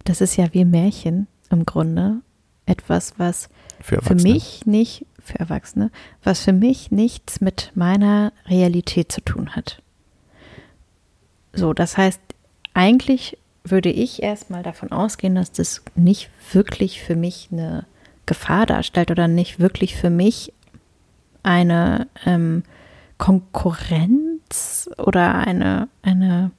[0.03, 2.21] Das ist ja wie Märchen im Grunde.
[2.65, 5.89] Etwas, was Für für mich nicht, für Erwachsene,
[6.23, 9.81] was für mich nichts mit meiner Realität zu tun hat.
[11.53, 12.19] So, das heißt,
[12.73, 17.85] eigentlich würde ich erstmal davon ausgehen, dass das nicht wirklich für mich eine
[18.25, 20.53] Gefahr darstellt oder nicht wirklich für mich
[21.43, 22.63] eine ähm,
[23.17, 26.51] Konkurrenz oder eine, eine,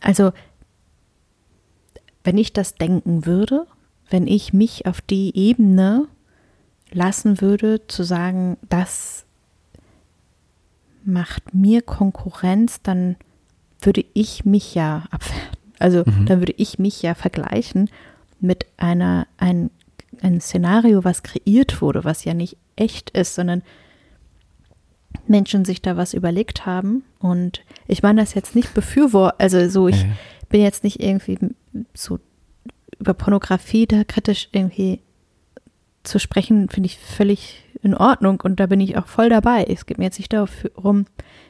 [0.00, 0.32] also
[2.24, 3.66] wenn ich das denken würde,
[4.10, 6.06] wenn ich mich auf die Ebene
[6.90, 9.24] lassen würde, zu sagen, das
[11.04, 13.16] macht mir Konkurrenz, dann
[13.80, 15.58] würde ich mich ja abwerten.
[15.78, 17.88] Also dann würde ich mich ja vergleichen
[18.40, 19.70] mit einer, ein,
[20.20, 23.62] ein Szenario, was kreiert wurde, was ja nicht echt ist, sondern
[25.26, 27.04] Menschen sich da was überlegt haben.
[27.18, 30.08] Und ich meine das jetzt nicht befürworten, also so, ich Ja,
[30.48, 31.38] bin jetzt nicht irgendwie
[31.94, 32.18] so
[32.98, 35.00] über Pornografie da kritisch irgendwie
[36.02, 39.64] zu sprechen, finde ich völlig in Ordnung und da bin ich auch voll dabei.
[39.64, 41.06] Es geht mir jetzt nicht darum,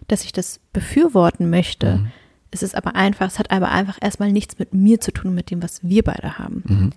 [0.08, 1.98] dass ich das befürworten möchte.
[1.98, 2.10] Mhm.
[2.50, 5.50] Es ist aber einfach, es hat aber einfach erstmal nichts mit mir zu tun, mit
[5.50, 6.64] dem, was wir beide haben.
[6.66, 6.90] Mhm.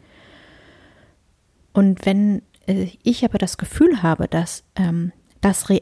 [1.74, 5.82] Und wenn äh, ich aber das Gefühl habe, dass ähm, das real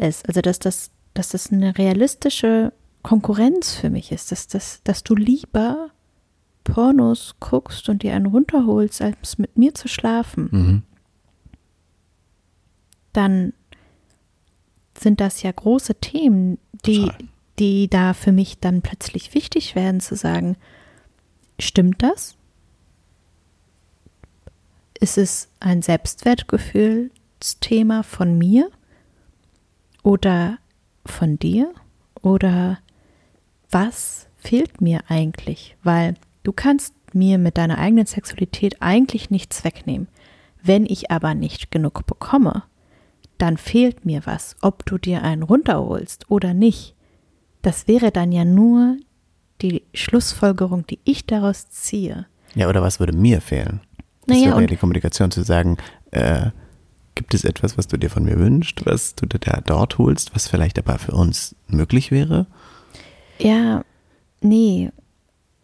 [0.00, 5.02] ist, also dass das, dass das eine realistische Konkurrenz für mich ist, dass, dass, dass
[5.02, 5.90] du lieber
[6.64, 10.82] Pornos guckst und dir einen runterholst, als mit mir zu schlafen, Mhm.
[13.12, 13.52] dann
[14.98, 17.18] sind das ja große Themen, die, Total.
[17.58, 20.56] die da für mich dann plötzlich wichtig werden, zu sagen,
[21.58, 22.36] stimmt das?
[25.00, 28.70] Ist es ein Selbstwertgefühlsthema von mir
[30.02, 30.58] oder
[31.04, 31.72] von dir?
[32.20, 32.78] Oder
[33.70, 35.76] was fehlt mir eigentlich?
[35.82, 40.08] Weil du kannst mir mit deiner eigenen Sexualität eigentlich nichts wegnehmen.
[40.62, 42.62] Wenn ich aber nicht genug bekomme,
[43.38, 46.94] dann fehlt mir was, ob du dir einen runterholst oder nicht.
[47.62, 48.96] Das wäre dann ja nur
[49.62, 52.26] die Schlussfolgerung, die ich daraus ziehe.
[52.54, 53.80] Ja, oder was würde mir fehlen?
[54.26, 55.78] Das Naja, wäre ja die Kommunikation zu sagen,
[56.10, 56.50] äh,
[57.14, 60.48] gibt es etwas, was du dir von mir wünschst, was du da dort holst, was
[60.48, 62.46] vielleicht aber für uns möglich wäre?
[63.38, 63.84] Ja,
[64.40, 64.90] nee.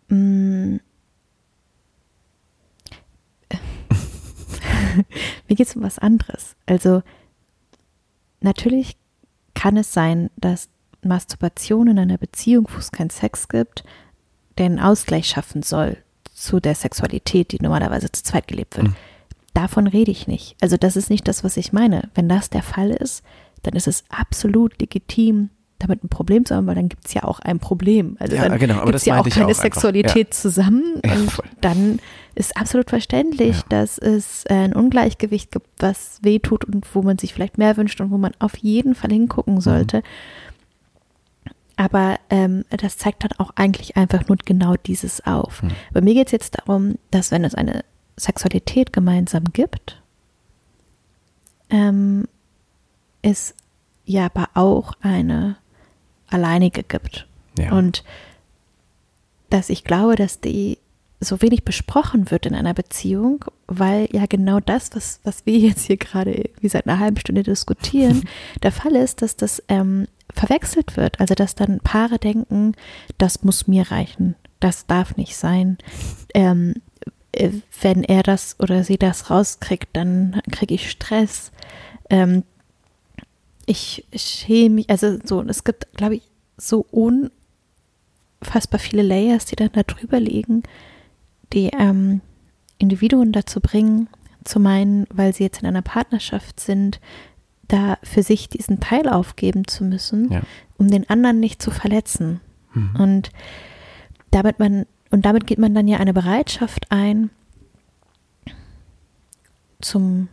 [0.09, 0.77] Mm.
[5.49, 6.57] Mir geht es um was anderes.
[6.67, 7.03] Also,
[8.41, 8.97] natürlich
[9.55, 10.69] kann es sein, dass
[11.03, 13.85] Masturbation in einer Beziehung, wo es keinen Sex gibt,
[14.59, 15.99] den Ausgleich schaffen soll
[16.35, 18.89] zu der Sexualität, die normalerweise zu zweit gelebt wird.
[18.89, 18.97] Mhm.
[19.59, 20.55] Davon rede ich nicht.
[20.61, 22.11] Also das ist nicht das, was ich meine.
[22.15, 23.25] Wenn das der Fall ist,
[23.65, 25.51] dann ist es absolut legitim,
[25.81, 28.17] damit ein Problem zu haben, weil dann gibt es ja auch ein Problem.
[28.21, 29.55] Also Ja, dann genau, aber gibt das es ja auch keine auch.
[29.55, 31.99] Sexualität zusammen Ja, und dann
[32.37, 33.65] ist absolut verständlich, Ja.
[33.69, 38.01] dass es äh, ein Ungleichgewicht gibt, was wehtut und wo man sich vielleicht mehr wünscht
[38.01, 39.61] und wo man auf jeden Fall hingucken Mhm.
[39.61, 40.03] sollte.
[41.77, 45.63] Aber ähm, das zeigt dann auch eigentlich einfach nur genau dieses auf.
[45.65, 45.71] Mhm.
[45.93, 47.85] Bei mir geht es jetzt darum, dass wenn es eine
[48.19, 50.03] Sexualität gemeinsam gibt,
[51.71, 52.27] ähm,
[53.23, 53.55] es
[54.05, 55.57] ja aber auch eine
[56.29, 57.27] alleinige gibt.
[57.59, 57.73] Ja.
[57.73, 58.05] Und
[59.51, 60.79] dass ich glaube, dass die
[61.21, 65.87] so wenig besprochen wird in einer Beziehung, weil ja genau das, was, was wir jetzt
[65.87, 68.25] hier gerade wie seit einer halben Stunde diskutieren,
[68.63, 71.19] der Fall ist, dass das ähm, verwechselt wird.
[71.21, 72.75] Also dass dann Paare denken,
[73.19, 75.79] das muss mir reichen, das darf nicht sein.
[76.35, 76.81] Ähm, äh,
[77.81, 81.53] wenn er das oder sie das rauskriegt, dann kriege ich Stress.
[82.11, 82.43] Ähm,
[83.67, 86.23] ich schäme mich, also so, es gibt, glaube ich,
[86.57, 86.87] so
[88.41, 90.63] unfassbar viele Layers, die dann da drüber liegen,
[91.53, 92.21] die ähm,
[92.79, 94.09] Individuen dazu bringen,
[94.45, 97.01] zu meinen, weil sie jetzt in einer Partnerschaft sind,
[97.67, 100.41] da für sich diesen Teil aufgeben zu müssen, Ja.
[100.79, 102.41] um den anderen nicht zu verletzen.
[102.73, 102.97] Mhm.
[102.99, 103.31] Und
[104.31, 107.31] damit man, und damit geht man dann ja eine Bereitschaft ein
[109.81, 110.29] zum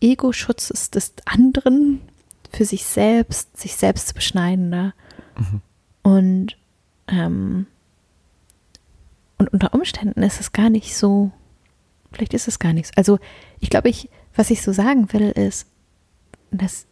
[0.00, 2.00] Ego-Schutz des- anderen
[2.50, 4.92] für sich selbst, sich selbst zu beschneiden da.
[5.36, 5.60] Mhm.
[6.02, 6.56] Und,
[7.08, 7.66] ähm,
[9.38, 11.30] und unter Umständen ist es gar nicht so,
[12.12, 12.90] vielleicht ist es gar nichts.
[12.96, 13.18] Also
[13.60, 15.66] ich glaube, ich, was ich so sagen will, ist,
[16.50, 16.86] dass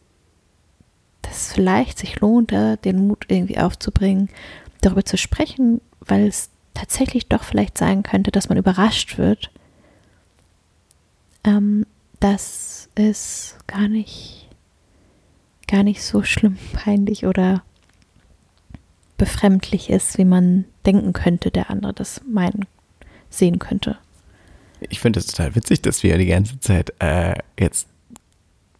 [1.23, 4.29] dass es vielleicht sich lohnt, den Mut irgendwie aufzubringen,
[4.79, 9.51] darüber zu sprechen, weil es tatsächlich doch vielleicht sein könnte, dass man überrascht wird,
[11.43, 11.85] ähm,
[12.19, 14.47] dass es gar nicht,
[15.67, 17.63] gar nicht so schlimm, peinlich oder
[19.17, 22.65] befremdlich ist, wie man denken könnte, der andere das meinen,
[23.29, 23.97] sehen könnte.
[24.79, 27.87] Ich finde es total witzig, dass wir die ganze Zeit äh, jetzt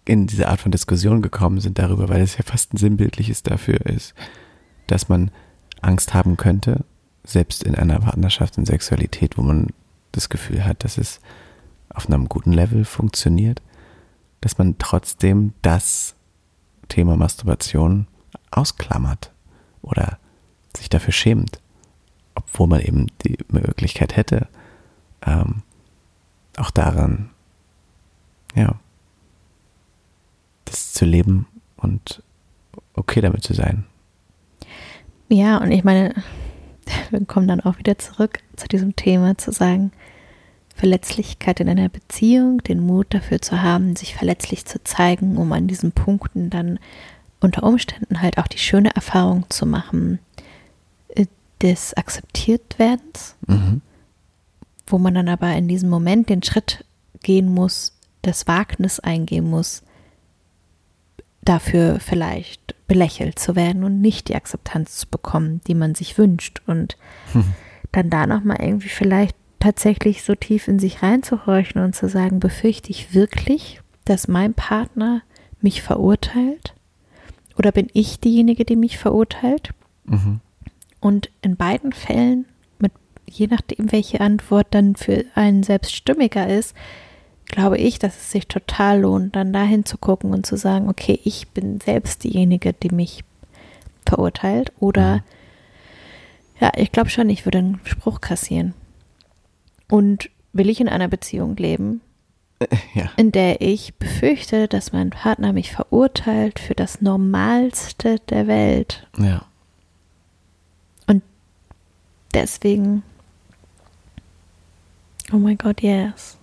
[0.05, 3.81] in diese Art von Diskussion gekommen sind darüber, weil es ja fast ein sinnbildliches dafür
[3.87, 4.13] ist,
[4.85, 5.31] dass man
[5.81, 6.85] Angst haben könnte,
[7.27, 9.67] selbst in einer Partnerschaft in Sexualität, wo man
[10.11, 11.19] das Gefühl hat, dass es
[11.89, 13.61] auf einem guten Level funktioniert,
[14.41, 16.15] dass man trotzdem das
[16.89, 18.07] Thema Masturbation
[18.51, 19.31] ausklammert
[19.81, 20.19] oder
[20.75, 21.59] sich dafür schämt,
[22.35, 24.47] obwohl man eben die Möglichkeit hätte,
[25.25, 25.63] ähm,
[26.55, 27.29] auch daran,
[28.55, 28.79] ja,
[30.65, 31.47] das zu leben
[31.77, 32.23] und
[32.93, 33.85] okay damit zu sein.
[35.29, 36.15] Ja, und ich meine,
[37.11, 39.91] wir kommen dann auch wieder zurück zu diesem Thema, zu sagen,
[40.75, 45.67] Verletzlichkeit in einer Beziehung, den Mut dafür zu haben, sich verletzlich zu zeigen, um an
[45.67, 46.77] diesen Punkten dann
[47.39, 50.19] unter Umständen halt auch die schöne Erfahrung zu machen
[51.09, 51.25] äh,
[51.61, 53.81] des Akzeptiertwerdens, Mhm.
[54.85, 56.85] wo man dann aber in diesem Moment den Schritt
[57.23, 59.81] gehen muss, das Wagnis eingehen muss,
[61.41, 66.61] dafür vielleicht belächelt zu werden und nicht die Akzeptanz zu bekommen, die man sich wünscht
[66.67, 66.97] und
[67.91, 72.91] dann da nochmal irgendwie vielleicht tatsächlich so tief in sich reinzuhorchen und zu sagen, befürchte
[72.91, 75.21] ich wirklich, dass mein Partner
[75.61, 76.73] mich verurteilt?
[77.57, 79.71] Oder bin ich diejenige, die mich verurteilt?
[80.05, 80.41] Mhm.
[80.99, 82.45] Und in beiden Fällen,
[82.79, 82.91] mit
[83.25, 86.75] je nachdem, welche Antwort dann für einen selbst stimmiger ist,
[87.47, 91.19] glaube ich, dass es sich total lohnt, dann dahin zu gucken und zu sagen, okay,
[91.23, 93.23] ich bin selbst diejenige, die mich
[94.07, 94.71] verurteilt.
[94.79, 95.21] Oder Mhm.
[96.59, 98.73] ja, ich glaube schon, ich würde einen Spruch kassieren.
[99.89, 102.01] Und will ich in einer Beziehung leben,
[102.93, 103.09] Ja.
[103.17, 109.07] in der ich befürchte, dass mein Partner mich verurteilt für das Normalste der Welt.
[109.17, 109.43] Ja.
[112.33, 113.01] Deswegen,
[115.31, 116.36] oh mein Gott, yes.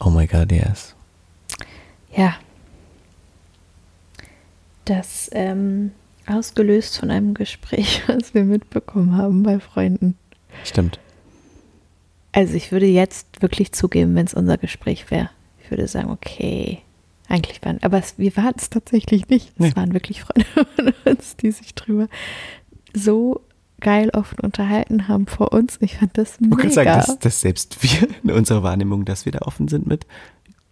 [0.00, 0.94] Oh my God, yes.
[2.14, 2.36] Ja.
[4.84, 5.92] Das ähm,
[6.26, 10.16] ausgelöst von einem Gespräch, was wir mitbekommen haben bei Freunden.
[10.64, 10.98] Stimmt.
[12.32, 15.30] Also ich würde jetzt wirklich zugeben, wenn es unser Gespräch wäre.
[15.64, 16.80] Ich würde sagen, okay,
[17.28, 19.48] eigentlich waren, aber es, wir waren es tatsächlich nicht.
[19.56, 19.76] Es Nee.
[19.76, 22.08] waren wirklich Freunde von uns, die sich drüber
[22.94, 23.40] so
[23.80, 25.78] geil offen unterhalten haben vor uns.
[25.80, 26.70] Ich fand das mega.
[26.70, 30.06] sagen, dass, dass selbst wir in unserer Wahrnehmung, dass wir da offen sind mit,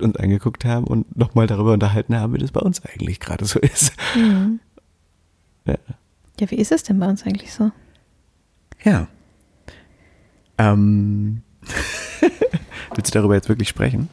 [0.01, 3.59] uns angeguckt haben und nochmal darüber unterhalten haben, wie das bei uns eigentlich gerade so
[3.61, 3.93] ist.
[4.17, 4.61] Mhm.
[5.67, 5.79] Ja.
[6.39, 7.71] Ja, wie ist es denn bei uns eigentlich so?
[8.83, 9.09] Ja.
[10.59, 11.41] Ähm.
[12.95, 14.11] Willst du darüber jetzt wirklich sprechen?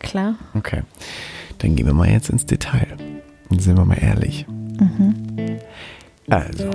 [0.00, 0.34] Klar.
[0.52, 0.82] Okay.
[1.56, 2.88] Dann gehen wir mal jetzt ins Detail.
[3.48, 4.46] Und sind wir mal ehrlich.
[6.28, 6.70] Also,